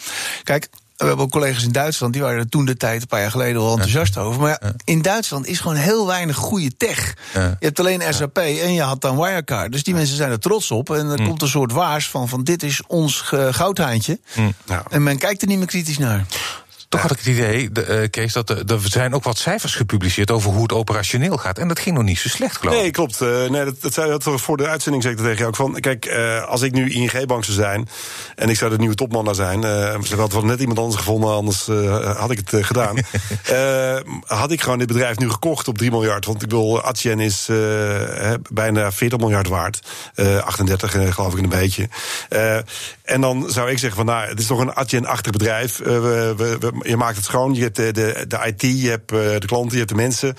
kijk. 0.43 0.69
We 0.99 1.05
hebben 1.05 1.25
ook 1.25 1.31
collega's 1.31 1.63
in 1.63 1.71
Duitsland, 1.71 2.13
die 2.13 2.21
waren 2.21 2.39
er 2.39 2.49
toen 2.49 2.65
de 2.65 2.77
tijd, 2.77 3.01
een 3.01 3.07
paar 3.07 3.19
jaar 3.21 3.31
geleden, 3.31 3.61
al 3.61 3.71
enthousiast 3.71 4.17
over. 4.17 4.41
Maar 4.41 4.57
ja, 4.61 4.71
in 4.83 5.01
Duitsland 5.01 5.47
is 5.47 5.59
gewoon 5.59 5.77
heel 5.77 6.07
weinig 6.07 6.35
goede 6.35 6.77
tech. 6.77 7.13
Ja. 7.33 7.41
Je 7.59 7.65
hebt 7.65 7.79
alleen 7.79 8.01
SAP 8.13 8.37
en 8.37 8.73
je 8.73 8.81
had 8.81 9.01
dan 9.01 9.17
Wirecard. 9.17 9.71
Dus 9.71 9.83
die 9.83 9.93
mensen 9.93 10.15
zijn 10.15 10.31
er 10.31 10.39
trots 10.39 10.71
op. 10.71 10.89
En 10.89 11.09
er 11.09 11.23
komt 11.23 11.41
een 11.41 11.47
soort 11.47 11.71
waars 11.71 12.09
van, 12.09 12.29
van 12.29 12.43
dit 12.43 12.63
is 12.63 12.81
ons 12.87 13.21
ge- 13.21 13.47
goudhaantje. 13.51 14.19
Ja. 14.65 14.83
En 14.89 15.03
men 15.03 15.17
kijkt 15.17 15.41
er 15.41 15.47
niet 15.47 15.57
meer 15.57 15.67
kritisch 15.67 15.97
naar. 15.97 16.25
Toch 16.89 17.01
had 17.01 17.11
ik 17.11 17.17
het 17.17 17.27
idee, 17.27 17.71
de, 17.71 17.83
eh, 17.83 18.09
Kees, 18.09 18.33
dat 18.33 18.49
er, 18.49 18.79
zijn 18.83 19.13
ook 19.13 19.23
wat 19.23 19.37
cijfers 19.37 19.75
gepubliceerd 19.75 20.31
over 20.31 20.51
hoe 20.51 20.61
het 20.61 20.73
operationeel 20.73 21.37
gaat. 21.37 21.57
En 21.57 21.67
dat 21.67 21.79
ging 21.79 21.95
nog 21.95 22.05
niet 22.05 22.19
zo 22.19 22.29
slecht, 22.29 22.57
geloof 22.57 22.75
ik. 22.75 22.81
Nee, 22.81 22.91
klopt. 22.91 23.21
Eh, 23.21 23.49
nee, 23.49 23.65
dat, 23.65 23.81
dat 23.81 23.93
zei 23.93 24.09
dat 24.09 24.23
voor 24.23 24.57
de 24.57 24.67
uitzending 24.67 25.03
dat 25.03 25.17
tegen 25.17 25.35
jou 25.35 25.47
ook 25.47 25.55
van. 25.55 25.79
Kijk, 25.79 26.05
eh, 26.05 26.43
als 26.45 26.61
ik 26.61 26.71
nu 26.71 26.91
ING-bank 26.91 27.43
zou 27.43 27.57
zijn 27.57 27.87
en 28.35 28.49
ik 28.49 28.55
zou 28.55 28.71
de 28.71 28.77
nieuwe 28.77 28.95
topman 28.95 29.25
daar 29.25 29.35
zijn, 29.35 29.61
ze 29.61 30.15
hadden 30.15 30.39
wel 30.39 30.49
net 30.49 30.59
iemand 30.59 30.79
anders 30.79 30.97
gevonden, 30.97 31.29
anders 31.33 31.67
had 32.17 32.31
ik 32.31 32.39
het 32.45 32.65
gedaan. 32.65 32.97
Had 34.25 34.51
ik 34.51 34.61
gewoon 34.61 34.77
dit 34.77 34.87
bedrijf 34.87 35.17
nu 35.17 35.29
gekocht 35.29 35.67
op 35.67 35.77
3 35.77 35.91
miljard. 35.91 36.25
Want 36.25 36.43
ik 36.43 36.49
wil, 36.49 36.81
Atien 36.81 37.19
is 37.19 37.47
bijna 38.51 38.91
40 38.91 39.19
miljard 39.19 39.47
waard. 39.47 39.79
Eh 40.15 40.37
38 40.37 40.95
eh, 40.95 41.11
geloof 41.11 41.33
ik 41.33 41.43
een 41.43 41.49
beetje. 41.49 41.89
En 43.03 43.21
dan 43.21 43.45
zou 43.49 43.69
ik 43.71 43.77
zeggen 43.77 43.97
van 43.97 44.05
nou, 44.05 44.27
het 44.29 44.39
is 44.39 44.45
toch 44.45 44.59
een 44.59 44.73
Atien-achtig 44.73 45.31
bedrijf. 45.31 45.77
We, 45.77 46.33
we, 46.37 46.57
we- 46.59 46.78
je 46.85 46.97
maakt 46.97 47.15
het 47.15 47.25
schoon, 47.25 47.53
je 47.53 47.61
hebt 47.61 47.75
de, 47.75 47.91
de, 47.91 48.25
de 48.27 48.39
IT, 48.45 48.61
je 48.81 48.89
hebt 48.89 49.11
eh, 49.11 49.17
de 49.19 49.45
klanten, 49.45 49.71
je 49.71 49.77
hebt 49.77 49.89
de 49.89 49.95
mensen. 49.95 50.35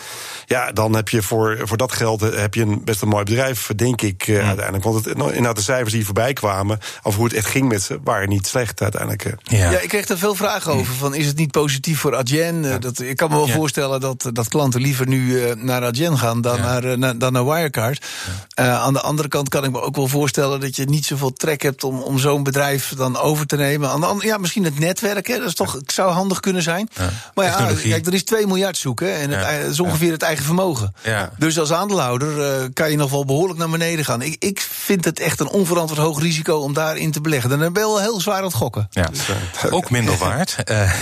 Ja, 0.46 0.72
dan 0.72 0.94
heb 0.94 1.08
je 1.08 1.22
voor, 1.22 1.58
voor 1.62 1.76
dat 1.76 1.92
geld 1.92 2.22
eh, 2.22 2.40
heb 2.40 2.54
je 2.54 2.62
een 2.62 2.84
best 2.84 3.02
een 3.02 3.08
mooi 3.08 3.24
bedrijf, 3.24 3.70
denk 3.76 4.02
ik 4.02 4.28
eh, 4.28 4.46
uiteindelijk. 4.46 4.84
Want 4.84 5.04
het, 5.04 5.16
nou, 5.16 5.28
inderdaad, 5.28 5.56
de 5.56 5.62
cijfers 5.62 5.92
die 5.92 6.04
voorbij 6.04 6.32
kwamen, 6.32 6.78
over 7.02 7.18
hoe 7.18 7.28
het 7.28 7.36
echt 7.36 7.46
ging 7.46 7.68
met 7.68 7.82
ze, 7.82 7.98
waren 8.04 8.28
niet 8.28 8.46
slecht 8.46 8.82
uiteindelijk. 8.82 9.34
Ja. 9.42 9.70
Ja, 9.70 9.78
ik 9.78 9.88
kreeg 9.88 10.08
er 10.08 10.18
veel 10.18 10.34
vragen 10.34 10.72
over. 10.72 10.94
Van, 10.94 11.14
is 11.14 11.26
het 11.26 11.36
niet 11.36 11.50
positief 11.50 11.98
voor 12.00 12.16
Adyen? 12.16 12.80
Dat, 12.80 13.00
ik 13.00 13.16
kan 13.16 13.30
me 13.30 13.36
wel 13.36 13.46
Ja. 13.46 13.54
voorstellen 13.54 14.00
dat, 14.00 14.30
dat 14.32 14.48
klanten 14.48 14.80
liever 14.80 15.06
nu 15.06 15.54
naar 15.56 15.84
Adyen 15.84 16.18
gaan 16.18 16.40
dan, 16.40 16.56
Ja. 16.56 16.96
naar, 16.96 17.18
dan 17.18 17.32
naar 17.32 17.44
Wirecard. 17.46 18.06
Eh, 18.54 18.80
aan 18.82 18.92
de 18.92 19.00
andere 19.00 19.28
kant 19.28 19.48
kan 19.48 19.64
ik 19.64 19.70
me 19.70 19.80
ook 19.80 19.96
wel 19.96 20.08
voorstellen 20.08 20.60
dat 20.60 20.76
je 20.76 20.84
niet 20.84 21.04
zoveel 21.06 21.32
trek 21.32 21.62
hebt 21.62 21.84
om, 21.84 22.00
om 22.02 22.18
zo'n 22.18 22.42
bedrijf 22.42 22.92
dan 22.96 23.16
over 23.18 23.46
te 23.46 23.56
nemen. 23.56 23.90
Aan 23.90 24.00
de 24.00 24.26
ja, 24.26 24.38
misschien 24.38 24.64
het 24.64 24.78
netwerk, 24.78 25.26
hè, 25.26 25.38
dat 25.38 25.46
is 25.48 25.54
toch, 25.54 25.78
zou 25.86 26.10
handig 26.12 26.29
kunnen 26.38 26.62
zijn. 26.62 26.88
Maar 27.34 27.44
ja, 27.44 27.56
Technologie. 27.56 27.90
kijk, 27.90 28.06
er 28.06 28.14
is 28.14 28.24
2 28.24 28.46
miljard 28.46 28.76
zoeken 28.76 29.14
en 29.14 29.30
het, 29.30 29.62
dat 29.62 29.70
is 29.70 29.80
ongeveer 29.80 30.12
het 30.12 30.22
eigen 30.22 30.44
vermogen. 30.44 30.94
Dus 31.38 31.58
als 31.58 31.72
aandeelhouder 31.72 32.42
eh, 32.42 32.68
kan 32.72 32.90
je 32.90 32.96
nog 32.96 33.10
wel 33.10 33.24
behoorlijk 33.24 33.58
naar 33.58 33.70
beneden 33.70 34.04
gaan. 34.04 34.22
Ik, 34.22 34.36
ik 34.38 34.60
vind 34.60 35.04
het 35.04 35.20
echt 35.20 35.40
een 35.40 35.48
onverantwoord 35.48 36.00
hoog 36.00 36.20
risico 36.20 36.56
om 36.56 36.74
daarin 36.74 37.10
te 37.10 37.20
beleggen. 37.20 37.50
Dan 37.50 37.58
ben 37.58 37.68
je 37.68 37.74
wel 37.88 38.00
heel 38.00 38.20
zwaar 38.20 38.38
aan 38.38 38.44
het 38.44 38.54
gokken. 38.54 38.88
Ja. 38.90 39.08
Ook 39.70 39.90
minder 39.90 40.16
waard 40.26 40.56
eh, 40.64 40.92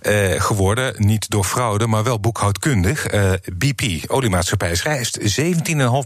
eh, 0.00 0.40
geworden, 0.42 0.94
niet 0.96 1.30
door 1.30 1.44
fraude, 1.44 1.86
maar 1.86 2.04
wel 2.04 2.20
boekhoudkundig. 2.20 3.06
Eh, 3.06 3.32
BP, 3.56 4.10
oliemaatschappij, 4.10 4.74
schrijft 4.74 5.18
17,5 5.40 5.46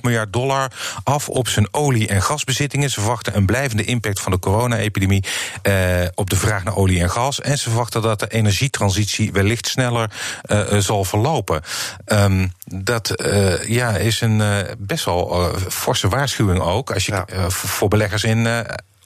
miljard 0.03 0.33
dollar 0.33 0.73
af 1.05 1.29
op 1.29 1.49
zijn 1.49 1.69
olie- 1.71 2.09
en 2.09 2.23
gasbezittingen. 2.23 2.91
Ze 2.91 3.01
verwachten 3.01 3.37
een 3.37 3.47
blijvende 3.47 3.85
impact 3.85 4.21
van 4.21 4.33
de 4.33 4.39
corona-epidemie 4.39 5.25
eh, 5.63 5.75
op 6.15 6.31
de 6.31 6.37
vraag 6.37 6.65
naar 6.65 6.77
olie 6.77 7.01
en 7.01 7.11
gas. 7.11 7.41
En 7.41 7.59
ze 7.59 7.69
verwachten 7.69 8.03
dat 8.03 8.21
de 8.21 8.27
energietransitie 8.71 9.33
wellicht 9.33 9.67
sneller 9.67 10.11
eh, 10.43 10.73
eh, 10.77 10.83
zal 10.83 11.05
verlopen. 11.05 11.63
Ehm, 12.05 12.49
dat 12.65 13.11
eh, 13.11 13.69
ja, 13.69 13.97
is 13.97 14.21
een 14.21 14.43
best 14.79 15.05
wel 15.05 15.53
forse 15.69 16.09
waarschuwing 16.09 16.61
ook. 16.61 16.91
Als 16.93 17.07
je 17.07 17.13
Ja. 17.13 17.51
voor 17.51 17.89
beleggers 17.89 18.25
in. 18.25 18.47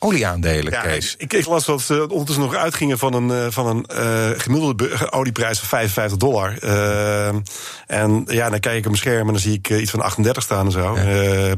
Eh, 0.04 0.10
olieaandelen, 0.10 0.72
Ja, 0.72 0.80
Kees. 0.80 1.14
ik, 1.18 1.32
ik 1.32 1.46
las 1.46 1.64
dat 1.64 1.80
ze 1.82 2.08
ondertussen 2.08 2.44
nog 2.44 2.54
uitgingen 2.54 2.98
van 2.98 3.14
een, 3.14 3.30
eh, 3.30 3.46
van 3.50 3.66
een 3.66 3.84
eh, 3.86 4.38
gemiddelde 4.40 5.12
olieprijs 5.12 5.58
van 5.58 5.68
55 5.68 6.18
dollar. 6.18 6.58
Eh, 6.60 7.28
en 7.86 8.24
ja, 8.26 8.50
dan 8.50 8.60
kijk 8.60 8.72
ik 8.76 8.78
op 8.78 8.84
mijn 8.84 8.96
scherm 8.96 9.26
en 9.26 9.32
dan 9.32 9.42
zie 9.42 9.52
ik 9.52 9.70
eh, 9.70 9.80
iets 9.80 9.90
van 9.90 10.00
38 10.00 10.42
staan 10.42 10.66
en 10.66 10.72
zo. 10.72 10.94
Eh, 10.94 11.52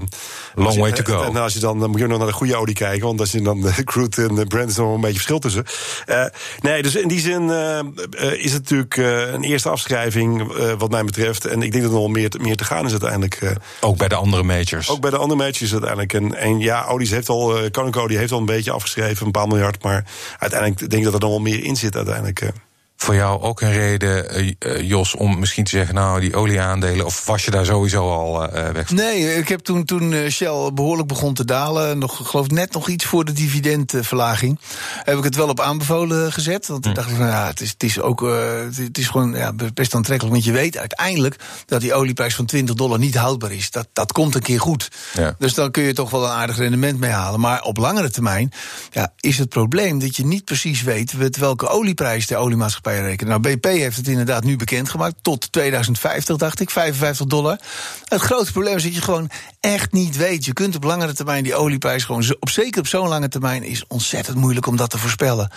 Long 0.55 0.73
je- 0.75 0.81
way 0.81 0.93
to 0.93 1.05
go. 1.17 1.23
En 1.23 1.37
als 1.37 1.53
je 1.53 1.59
dan, 1.61 1.81
dan 1.81 1.91
moet 1.91 2.01
je 2.01 2.07
nog 2.07 2.19
naar 2.19 2.27
de 2.27 2.33
goede 2.33 2.57
olie 2.57 2.75
kijken, 2.75 3.07
want 3.07 3.21
als 3.21 3.33
je 3.33 3.43
dan 3.43 3.61
de 3.61 3.85
crude 3.85 4.23
en 4.23 4.35
de 4.35 4.47
Brent 4.47 4.71
is 4.71 4.77
nog 4.77 4.95
een 4.95 5.01
beetje 5.01 5.15
verschil 5.15 5.39
tussen. 5.39 5.65
Eh, 6.07 6.25
nee, 6.61 6.83
dus 6.83 6.95
in 6.95 7.09
die 7.09 7.21
zin 7.21 7.51
eh, 7.51 7.79
eh, 7.79 7.85
is 8.33 8.53
het 8.53 8.63
natuurlijk 8.63 8.97
eh, 8.97 9.33
een 9.33 9.45
eerste 9.45 9.69
afschrijving 9.69 10.53
eh, 10.53 10.73
wat 10.79 10.91
mij 10.91 11.05
betreft. 11.05 11.45
En 11.45 11.63
ik 11.63 11.71
denk 11.73 11.85
dat 11.85 11.93
er 11.93 11.99
nog 11.99 12.09
meer 12.11 12.31
te, 12.31 12.39
meer 12.39 12.57
te 12.57 12.65
gaan 12.65 12.85
is 12.85 12.91
uiteindelijk. 12.91 13.35
eh. 13.35 13.51
Ook 13.81 13.97
bij 13.97 14.09
de 14.09 14.15
andere 14.15 14.43
majors. 14.43 14.91
Ook 14.91 15.01
bij 15.01 15.11
de 15.11 15.17
andere 15.17 15.41
matches 15.43 15.73
uiteindelijk. 15.73 16.13
En, 16.13 16.35
en 16.35 16.59
ja, 16.59 16.83
Audi's 16.85 17.11
heeft 17.11 17.29
al, 17.29 17.65
uh, 17.65 17.71
Koninklijke 17.71 18.15
heeft 18.17 18.33
al 18.33 18.36
een 18.39 18.47
beetje 18.47 18.71
afgeschreven, 18.71 19.27
een 19.27 19.33
paar 19.33 19.49
miljard. 19.49 19.83
Maar 19.83 20.05
uiteindelijk 20.39 20.91
denk 20.91 20.93
ik 20.93 21.05
dat 21.05 21.15
er 21.15 21.21
nog 21.21 21.31
wel 21.31 21.41
meer 21.41 21.65
in 21.65 21.77
zit 21.77 21.97
uiteindelijk. 21.97 22.53
Voor 22.97 23.15
jou 23.15 23.43
ook 23.43 23.61
een 23.61 23.73
reden, 23.73 24.31
eh, 24.31 24.53
eh, 24.59 24.81
Jos, 24.89 25.15
om 25.15 25.39
misschien 25.39 25.65
te 25.65 25.71
zeggen... 25.71 25.95
nou, 25.95 26.21
die 26.21 26.37
olieaandelen, 26.37 27.07
of 27.07 27.27
was 27.27 27.45
je 27.45 27.51
daar 27.51 27.65
sowieso 27.65 28.11
al 28.13 28.49
eh, 28.53 28.71
weg 28.71 28.87
van? 28.87 28.97
Nee, 28.97 29.35
ik 29.37 29.49
heb 29.49 29.61
toen, 29.61 29.85
toen 29.85 30.31
Shell 30.31 30.71
behoorlijk 30.75 31.09
begon 31.09 31.35
te 31.35 31.45
dalen, 31.45 31.99
nog, 31.99 32.21
geloof 32.31 32.45
ik 32.45 32.51
net 32.53 32.73
nog 32.73 32.89
iets 32.89 33.05
voor 33.05 33.25
de 33.25 33.33
dividendverlaging, 33.33 34.59
heb 35.05 35.19
ik 35.19 35.25
het 35.25 35.35
wel 35.37 35.49
op 35.49 35.61
aanbevolen 35.61 36.33
gezet. 36.33 36.67
Want 36.67 36.83
toen 36.83 36.95
dacht 36.95 37.11
ik 37.11 37.17
van 37.17 37.27
ja, 37.27 37.47
het 37.47 37.61
is, 37.61 37.71
het 37.71 37.83
is 37.83 38.01
ook 38.01 38.21
het- 38.21 38.77
het 38.77 38.99
is 38.99 39.09
gewoon 39.09 39.35
ja, 39.35 39.53
best 39.75 39.95
aantrekkelijk. 39.95 40.35
Want 40.35 40.47
je 40.47 40.53
weet 40.53 40.77
uiteindelijk 40.79 41.37
dat 41.67 41.81
die 41.81 41.95
olieprijs 41.95 42.35
van 42.35 42.47
20 42.47 42.75
dollar 42.75 42.99
niet 42.99 43.17
houdbaar 43.17 43.53
is. 43.53 43.71
Dat, 43.71 43.89
dat 43.93 44.13
komt 44.13 44.35
een 44.35 44.43
keer 44.43 44.61
goed. 44.61 44.89
Ja. 45.13 45.35
Dus 45.39 45.55
dan 45.55 45.71
kun 45.71 45.83
je 45.83 45.93
toch 45.93 46.11
wel 46.11 46.25
een 46.25 46.31
aardig 46.31 46.57
rendement 46.57 46.99
mee 46.99 47.11
halen. 47.11 47.41
Maar 47.41 47.63
op 47.63 47.77
langere 47.77 48.11
termijn 48.11 48.53
ja, 48.91 49.13
is 49.21 49.39
het 49.39 49.49
probleem 49.49 49.99
dat 49.99 50.17
je 50.17 50.27
niet 50.27 50.45
precies 50.45 50.83
weet 50.83 51.15
met 51.17 51.37
welke 51.37 51.69
olieprijs 51.69 52.27
de 52.27 52.37
oliemaatschappij 52.37 52.86
rekenen. 52.93 53.41
Nou, 53.41 53.57
BP 53.57 53.65
heeft 53.65 53.97
het 53.97 54.09
inderdaad 54.09 54.45
nu 54.45 54.57
bekendgemaakt. 54.57 55.15
Tot 55.23 55.53
2050, 55.53 56.37
dacht 56.37 56.61
ik, 56.61 56.71
55 56.71 57.27
dollar. 57.27 57.61
Het 58.05 58.21
grote 58.21 58.53
probleem 58.53 58.77
is 58.77 58.83
dat 58.83 58.95
je 58.95 59.01
gewoon 59.01 59.31
echt 59.61 59.93
niet 59.93 60.17
weet. 60.17 60.45
Je 60.45 60.53
kunt 60.53 60.77
op 60.77 60.85
langere 60.85 61.13
termijn 61.13 61.43
die 61.43 61.55
olieprijs 61.55 62.05
gewoon, 62.05 62.37
op, 62.41 62.51
zeker 62.51 62.81
op 62.81 62.87
zo'n 62.87 63.09
lange 63.09 63.29
termijn, 63.29 63.63
is 63.63 63.87
ontzettend 63.87 64.37
moeilijk 64.37 64.67
om 64.67 64.77
dat 64.77 64.91
te 64.91 64.99
voorspellen. 64.99 65.51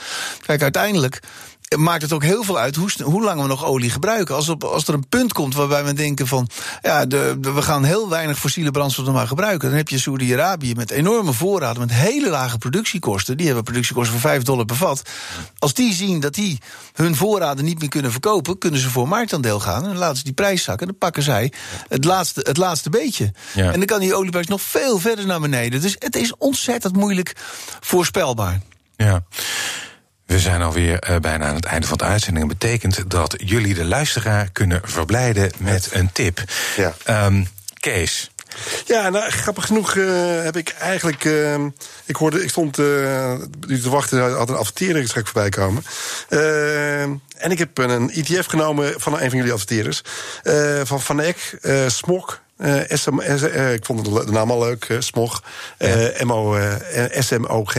Kijk, 0.46 0.62
uiteindelijk 0.62 1.20
maakt 1.78 2.02
het 2.02 2.14
ook 2.14 2.24
heel 2.24 2.44
veel 2.44 2.60
uit 2.60 2.76
hoe, 2.76 2.90
hoe 3.04 3.24
lang 3.24 3.42
we 3.42 3.48
nog 3.48 3.66
olie 3.66 3.90
gebruiken. 3.90 4.36
Als, 4.36 4.50
op, 4.50 4.64
als 4.64 4.88
er 4.88 4.94
een 4.94 5.08
punt 5.10 5.34
komt 5.34 5.56
waarbij 5.56 5.84
we 5.84 5.94
denken 5.94 6.28
van... 6.28 6.50
ja, 6.82 7.06
de, 7.06 7.38
de- 7.40 7.52
we 7.52 7.62
gaan 7.62 7.84
heel 7.84 8.10
weinig 8.10 8.40
fossiele 8.40 8.72
brandstof 8.72 9.06
nog 9.06 9.14
maar 9.14 9.28
gebruiken... 9.28 9.68
dan 9.70 9.78
heb 9.78 9.90
je 9.90 10.00
Saudi-Arabië 10.00 10.74
met 10.76 10.92
enorme 10.92 11.34
voorraden... 11.34 11.80
met 11.82 11.92
hele 11.92 12.30
lage 12.30 12.58
productiekosten. 12.58 13.38
Die 13.38 13.46
hebben 13.46 13.64
productiekosten 13.64 14.20
van 14.20 14.30
5 14.30 14.44
dollar 14.44 14.66
per 14.66 14.76
vat. 14.76 15.02
Als 15.60 15.74
die 15.74 15.94
zien 15.94 16.20
dat 16.20 16.34
die 16.34 16.58
hun 16.94 17.16
voorraden 17.16 17.66
niet 17.66 17.80
meer 17.80 17.90
kunnen 17.90 18.12
verkopen... 18.12 18.58
kunnen 18.58 18.80
ze 18.80 18.90
voor 18.90 19.08
marktaandeel 19.08 19.60
gaan 19.60 19.84
en 19.84 19.90
dan 19.90 19.98
laten 19.98 20.18
ze 20.18 20.24
die 20.24 20.34
prijs 20.34 20.64
zakken. 20.64 20.88
Dan 20.88 20.98
pakken 20.98 21.24
zij 21.24 21.52
het 21.88 22.06
laatste, 22.06 22.40
het 22.44 22.58
laatste 22.58 22.90
beetje. 22.90 23.32
Ja. 23.54 23.72
En 23.72 23.78
dan 23.78 23.86
kan 23.86 24.00
die 24.00 24.16
olieprijs 24.16 24.48
nog 24.48 24.62
veel 24.62 25.00
verder 25.00 25.26
naar 25.26 25.40
beneden. 25.40 25.82
Dus 25.82 25.96
het 26.00 26.16
is 26.16 26.34
ontzettend 26.38 26.96
moeilijk 26.96 27.36
voorspelbaar. 27.80 28.62
Ja. 28.96 29.24
We 30.30 30.40
zijn 30.40 30.62
alweer 30.62 31.00
eh, 31.00 31.16
bijna 31.18 31.46
aan 31.46 31.56
het 31.56 31.66
einde 31.66 31.88
van 31.88 31.98
de 31.98 32.04
uitzending. 32.04 32.48
Dat 32.48 32.58
betekent 32.58 33.10
dat 33.10 33.36
jullie 33.38 33.74
de 33.74 33.86
luisteraar 33.86 34.50
kunnen 34.52 34.82
verblijden 34.84 35.52
met 35.58 35.90
een 35.92 36.12
tip. 36.12 36.44
Ja. 36.78 36.94
Ehm, 37.04 37.44
Kees, 37.80 38.32
Ja, 38.86 39.10
nou, 39.10 39.30
grappig 39.32 39.66
genoeg 39.66 39.96
eh, 39.96 40.06
heb 40.44 40.58
ik 40.58 40.76
eigenlijk. 40.80 41.26
eh, 41.26 41.56
ik, 42.06 42.16
hoorde, 42.16 42.44
ik 42.44 42.50
stond 42.50 42.78
eh, 42.80 42.86
te 43.62 43.90
wachten, 43.90 44.34
had 44.38 44.50
een 44.50 44.56
adverteerder 44.56 45.08
straks 45.08 45.30
voorbij 45.30 45.50
komen. 45.50 45.84
Eh, 46.30 47.02
en 47.02 47.22
ik 47.52 47.58
heb 47.58 47.78
een 47.78 48.10
ETF 48.12 48.46
genomen 48.46 48.94
van 49.02 49.14
een 49.14 49.30
van 49.30 49.38
jullie 49.38 49.54
adverteerders. 49.54 50.02
van 50.84 51.02
Van 51.02 51.20
Eck, 51.22 51.58
Smok. 51.88 52.40
Eh, 52.60 52.98
SM, 52.98 53.20
eh, 53.20 53.74
ik 53.74 53.86
vond 53.86 54.06
de, 54.06 54.32
naam 54.32 54.52
al 54.52 54.60
leuk, 54.60 54.84
eh, 54.86 54.98
Smog. 55.00 55.44
eh, 55.78 56.22
MO, 56.22 56.58
SMOG. 57.20 57.74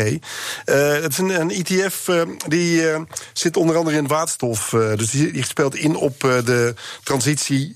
Het 0.65 1.11
is 1.13 1.19
een, 1.19 1.41
een 1.41 1.51
ETF 1.51 2.09
eh, 2.09 2.23
die 2.49 2.83
zit 3.33 3.57
onder 3.57 3.77
andere 3.77 3.97
in 3.97 4.07
waterstof. 4.07 4.69
dus 4.71 5.11
die, 5.11 5.33
die 5.33 5.45
speelt 5.45 5.75
in 5.75 5.97
op 5.97 6.21
de 6.21 6.75
transitie 7.03 7.75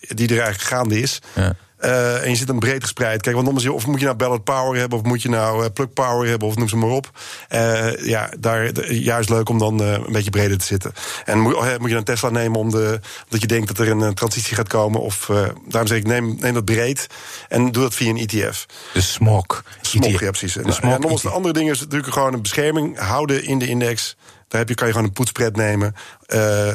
die 0.00 0.28
er 0.28 0.40
eigenlijk 0.40 0.60
gaande 0.60 1.00
is. 1.00 1.18
Ja. 1.34 1.56
Eh, 1.84 2.22
en 2.22 2.30
je 2.30 2.36
zit 2.36 2.48
hem 2.48 2.58
breed 2.58 2.82
gespreid. 2.82 3.22
Kijk, 3.22 3.34
want 3.36 3.48
anders, 3.48 3.66
of 3.66 3.86
moet 3.86 3.98
je 3.98 4.04
nou 4.04 4.16
Ballot 4.16 4.44
Power 4.44 4.78
hebben, 4.78 4.98
of 4.98 5.04
moet 5.04 5.22
je 5.22 5.28
nou 5.28 5.64
eh, 5.64 5.70
Plug 5.72 5.92
Power 5.92 6.28
hebben, 6.28 6.48
of 6.48 6.56
noem 6.56 6.68
ze 6.68 6.76
maar 6.76 6.90
op. 6.90 7.10
Eh, 7.48 8.04
ja, 8.04 8.30
daar 8.38 8.82
juist 8.92 9.28
leuk 9.28 9.48
om 9.48 9.58
dan 9.58 9.80
een 9.80 10.12
beetje 10.12 10.30
breder 10.30 10.58
te 10.58 10.64
zitten. 10.64 10.92
En 11.24 11.38
moet, 11.40 11.78
moet 11.78 11.90
je 11.90 11.96
een 11.96 12.04
Tesla 12.04 12.28
nemen 12.28 12.58
om 12.58 12.70
de, 12.70 13.00
omdat 13.24 13.40
je 13.40 13.46
denkt 13.46 13.68
dat 13.68 13.78
er 13.78 13.88
een 13.88 14.14
transitie 14.14 14.56
gaat 14.56 14.68
komen. 14.68 15.00
Of 15.00 15.30
daarom 15.68 15.88
zeg 15.88 15.98
ik, 15.98 16.06
neem, 16.06 16.36
neem 16.40 16.54
dat 16.54 16.64
breed 16.64 17.06
en 17.48 17.72
doe 17.72 17.82
dat 17.82 17.94
via 17.94 18.08
een 18.10 18.26
ETF. 18.26 18.66
de 18.92 19.00
smok. 19.00 19.62
Smog, 19.80 20.04
ETF. 20.04 20.20
ja, 20.20 20.30
precies. 20.30 20.56
En, 20.56 20.62
De 20.62 20.68
en 20.68 20.74
smok 20.74 20.98
nogmaals, 20.98 21.22
de 21.22 21.30
andere 21.30 21.54
dingen 21.54 21.72
is 21.72 21.80
natuurlijk 21.80 22.12
gewoon 22.12 22.34
een 22.34 22.42
bescherming 22.42 22.98
houden 22.98 23.44
in 23.44 23.58
de 23.58 23.66
index. 23.66 24.16
Daar 24.48 24.60
heb 24.60 24.68
je, 24.68 24.74
kan 24.74 24.86
je 24.86 24.92
gewoon 24.92 25.08
een 25.08 25.14
poetspread 25.14 25.56
nemen. 25.56 25.94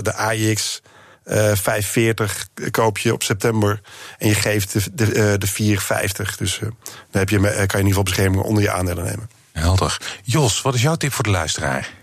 De 0.02 0.14
AIX. 0.14 0.82
Eh 1.30 1.56
540 1.56 2.48
koop 2.72 2.98
je 2.98 3.14
op 3.14 3.24
september. 3.24 3.82
En 4.18 4.28
je 4.28 4.36
geeft 4.36 4.74
de, 4.74 4.82
de, 4.94 5.06
eh, 5.06 5.38
de 5.38 5.48
450. 5.48 6.38
Dus 6.38 6.60
eh, 6.60 6.62
dan 6.62 6.72
heb 7.12 7.30
je, 7.30 7.38
kan 7.40 7.48
je 7.48 7.54
in 7.54 7.64
ieder 7.64 7.88
geval 7.88 8.04
bescherming 8.04 8.42
onder 8.42 8.64
je 8.64 8.72
aandelen 8.72 9.04
nemen. 9.04 9.30
Helder. 9.52 9.98
Jos, 10.24 10.62
wat 10.62 10.74
is 10.74 10.82
jouw 10.82 10.96
tip 10.96 11.14
voor 11.14 11.24
de 11.24 11.30
luisteraar? 11.30 11.99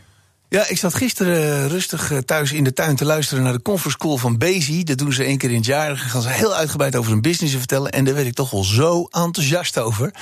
Ja, 0.48 0.68
ik 0.68 0.78
zat 0.78 0.94
gisteren 0.94 1.42
eh, 1.42 1.66
rustig 1.66 2.10
eh, 2.10 2.18
thuis 2.18 2.52
in 2.52 2.64
de 2.64 2.72
tuin 2.72 2.96
te 2.96 3.04
luisteren 3.04 3.44
naar 3.44 3.52
de 3.52 3.62
conference 3.62 3.98
call 3.98 4.16
van 4.16 4.38
Bezi. 4.38 4.84
Dat 4.84 4.98
doen 4.98 5.12
ze 5.12 5.24
één 5.24 5.38
keer 5.38 5.50
in 5.50 5.56
het 5.56 5.66
jaar. 5.66 5.88
Dan 5.88 5.98
gaan 5.98 6.22
ze 6.22 6.28
heel 6.28 6.54
uitgebreid 6.54 6.96
over 6.96 7.10
hun 7.10 7.20
business 7.20 7.54
vertellen. 7.54 7.92
En 7.92 8.04
daar 8.04 8.14
werd 8.14 8.26
ik 8.26 8.34
toch 8.34 8.50
wel 8.50 8.64
zo 8.64 9.04
enthousiast 9.10 9.78
over. 9.78 10.14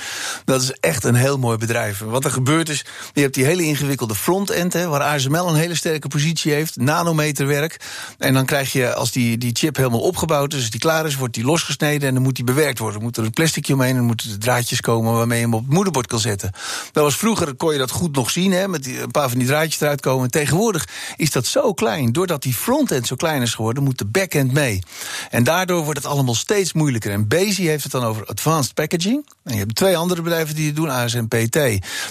Dat 0.45 0.61
is 0.61 0.71
echt 0.71 1.03
een 1.03 1.15
heel 1.15 1.37
mooi 1.37 1.57
bedrijf. 1.57 1.99
Wat 1.99 2.25
er 2.25 2.31
gebeurt 2.31 2.69
is, 2.69 2.85
je 3.13 3.21
hebt 3.21 3.33
die 3.33 3.45
hele 3.45 3.63
ingewikkelde 3.63 4.15
front-end... 4.15 4.73
Hè, 4.73 4.87
waar 4.87 5.01
ASML 5.01 5.49
een 5.49 5.55
hele 5.55 5.75
sterke 5.75 6.07
positie 6.07 6.53
heeft, 6.53 6.75
nanometerwerk. 6.75 7.79
En 8.17 8.33
dan 8.33 8.45
krijg 8.45 8.71
je, 8.71 8.93
als 8.93 9.11
die, 9.11 9.37
die 9.37 9.55
chip 9.55 9.75
helemaal 9.75 10.01
opgebouwd 10.01 10.53
is... 10.53 10.59
als 10.59 10.69
die 10.69 10.79
klaar 10.79 11.05
is, 11.05 11.15
wordt 11.15 11.33
die 11.33 11.45
losgesneden 11.45 12.07
en 12.07 12.13
dan 12.13 12.23
moet 12.23 12.35
die 12.35 12.45
bewerkt 12.45 12.79
worden. 12.79 12.97
Dan 12.97 13.07
moet 13.07 13.17
er 13.17 13.23
een 13.23 13.31
plasticje 13.31 13.73
omheen 13.73 13.95
en 13.95 14.03
moeten 14.03 14.29
de 14.29 14.37
draadjes 14.37 14.81
komen... 14.81 15.13
waarmee 15.13 15.37
je 15.37 15.43
hem 15.43 15.53
op 15.53 15.63
het 15.65 15.73
moederbord 15.73 16.07
kan 16.07 16.19
zetten. 16.19 16.51
Dat 16.91 17.03
was 17.03 17.15
vroeger, 17.15 17.55
kon 17.55 17.71
je 17.71 17.77
dat 17.77 17.91
goed 17.91 18.15
nog 18.15 18.29
zien, 18.29 18.51
hè, 18.51 18.67
met 18.67 18.87
een 18.87 19.11
paar 19.11 19.29
van 19.29 19.39
die 19.39 19.47
draadjes 19.47 19.81
eruit 19.81 20.01
komen. 20.01 20.14
Tegenwoordig 20.23 20.87
is 21.15 21.31
dat 21.31 21.45
zo 21.45 21.73
klein. 21.73 22.11
Doordat 22.11 22.43
die 22.43 22.53
frontend 22.53 23.07
zo 23.07 23.15
klein 23.15 23.41
is 23.41 23.53
geworden, 23.53 23.83
moet 23.83 23.97
de 23.97 24.05
backend 24.05 24.51
mee. 24.51 24.83
En 25.29 25.43
daardoor 25.43 25.83
wordt 25.83 25.99
het 25.99 26.11
allemaal 26.11 26.35
steeds 26.35 26.73
moeilijker. 26.73 27.11
En 27.11 27.27
Bezi 27.27 27.67
heeft 27.67 27.83
het 27.83 27.91
dan 27.91 28.03
over 28.03 28.25
advanced 28.25 28.73
packaging. 28.73 29.27
En 29.43 29.53
je 29.53 29.59
hebt 29.59 29.75
twee 29.75 29.97
andere 29.97 30.21
bedrijven 30.21 30.55
die 30.55 30.65
het 30.65 30.75
doen, 30.75 30.89
ASMPT 30.89 31.57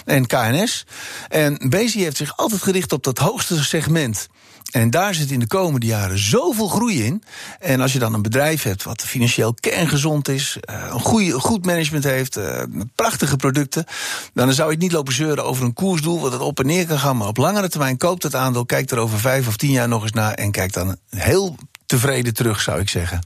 en 0.04 0.26
KNS. 0.26 0.86
En 1.28 1.58
Bezi 1.68 2.02
heeft 2.02 2.16
zich 2.16 2.36
altijd 2.36 2.62
gericht 2.62 2.92
op 2.92 3.04
dat 3.04 3.18
hoogste 3.18 3.64
segment. 3.64 4.28
En 4.74 4.90
daar 4.90 5.14
zit 5.14 5.30
in 5.30 5.40
de 5.40 5.46
komende 5.46 5.86
jaren 5.86 6.18
zoveel 6.18 6.68
groei 6.68 7.04
in. 7.04 7.22
En 7.60 7.80
als 7.80 7.92
je 7.92 7.98
dan 7.98 8.14
een 8.14 8.22
bedrijf 8.22 8.62
hebt 8.62 8.82
wat 8.82 9.02
financieel 9.02 9.54
kerngezond 9.54 10.28
is, 10.28 10.56
eh, 10.60 10.86
een 10.90 11.00
goede, 11.00 11.32
goed 11.32 11.66
management 11.66 12.04
heeft, 12.04 12.36
eh, 12.36 12.62
prachtige 12.94 13.36
producten, 13.36 13.84
dan 14.32 14.52
zou 14.52 14.68
je 14.68 14.74
het 14.74 14.82
niet 14.82 14.92
lopen 14.92 15.12
zeuren 15.12 15.44
over 15.44 15.64
een 15.64 15.72
koersdoel 15.72 16.20
wat 16.20 16.32
het 16.32 16.40
op 16.40 16.58
en 16.58 16.66
neer 16.66 16.86
kan 16.86 16.98
gaan. 16.98 17.16
Maar 17.16 17.28
op 17.28 17.36
langere 17.36 17.68
termijn 17.68 17.93
koopt 17.96 18.22
het 18.22 18.34
aandeel, 18.34 18.66
kijkt 18.66 18.90
er 18.90 18.98
over 18.98 19.18
vijf 19.18 19.46
of 19.46 19.56
tien 19.56 19.70
jaar 19.70 19.88
nog 19.88 20.02
eens 20.02 20.12
naar 20.12 20.34
en 20.34 20.50
kijkt 20.50 20.74
dan 20.74 20.96
heel 21.10 21.56
tevreden 21.86 22.34
terug, 22.34 22.60
zou 22.60 22.80
ik 22.80 22.88
zeggen. 22.88 23.20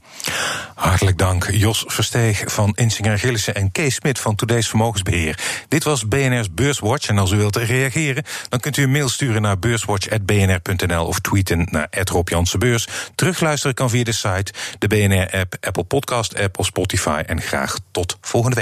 Hartelijk 0.75 1.17
dank, 1.17 1.49
Jos 1.51 1.83
Versteeg 1.87 2.43
van 2.45 2.73
Insinger 2.75 3.19
Gillissen 3.19 3.55
en 3.55 3.71
Kees 3.71 3.95
Smit 3.95 4.19
van 4.19 4.35
Today's 4.35 4.67
Vermogensbeheer. 4.67 5.39
Dit 5.67 5.83
was 5.83 6.07
BNR's 6.07 6.53
Beurswatch. 6.53 7.07
En 7.07 7.17
als 7.17 7.31
u 7.31 7.37
wilt 7.37 7.55
reageren, 7.55 8.23
dan 8.49 8.59
kunt 8.59 8.77
u 8.77 8.83
een 8.83 8.91
mail 8.91 9.09
sturen 9.09 9.41
naar 9.41 9.59
beurswatch.bnr.nl 9.59 11.05
of 11.05 11.19
tweeten 11.19 11.67
naar 11.71 11.87
Rob 11.91 12.29
Jansenbeurs. 12.29 12.87
Terugluisteren 13.15 13.75
kan 13.75 13.89
via 13.89 14.03
de 14.03 14.11
site, 14.11 14.53
de 14.79 14.87
BNR-app, 14.87 15.55
Apple 15.61 15.83
Podcast-app 15.83 16.59
of 16.59 16.65
Spotify. 16.65 17.23
En 17.25 17.41
graag 17.41 17.77
tot 17.91 18.17
volgende 18.21 18.55
week. 18.55 18.57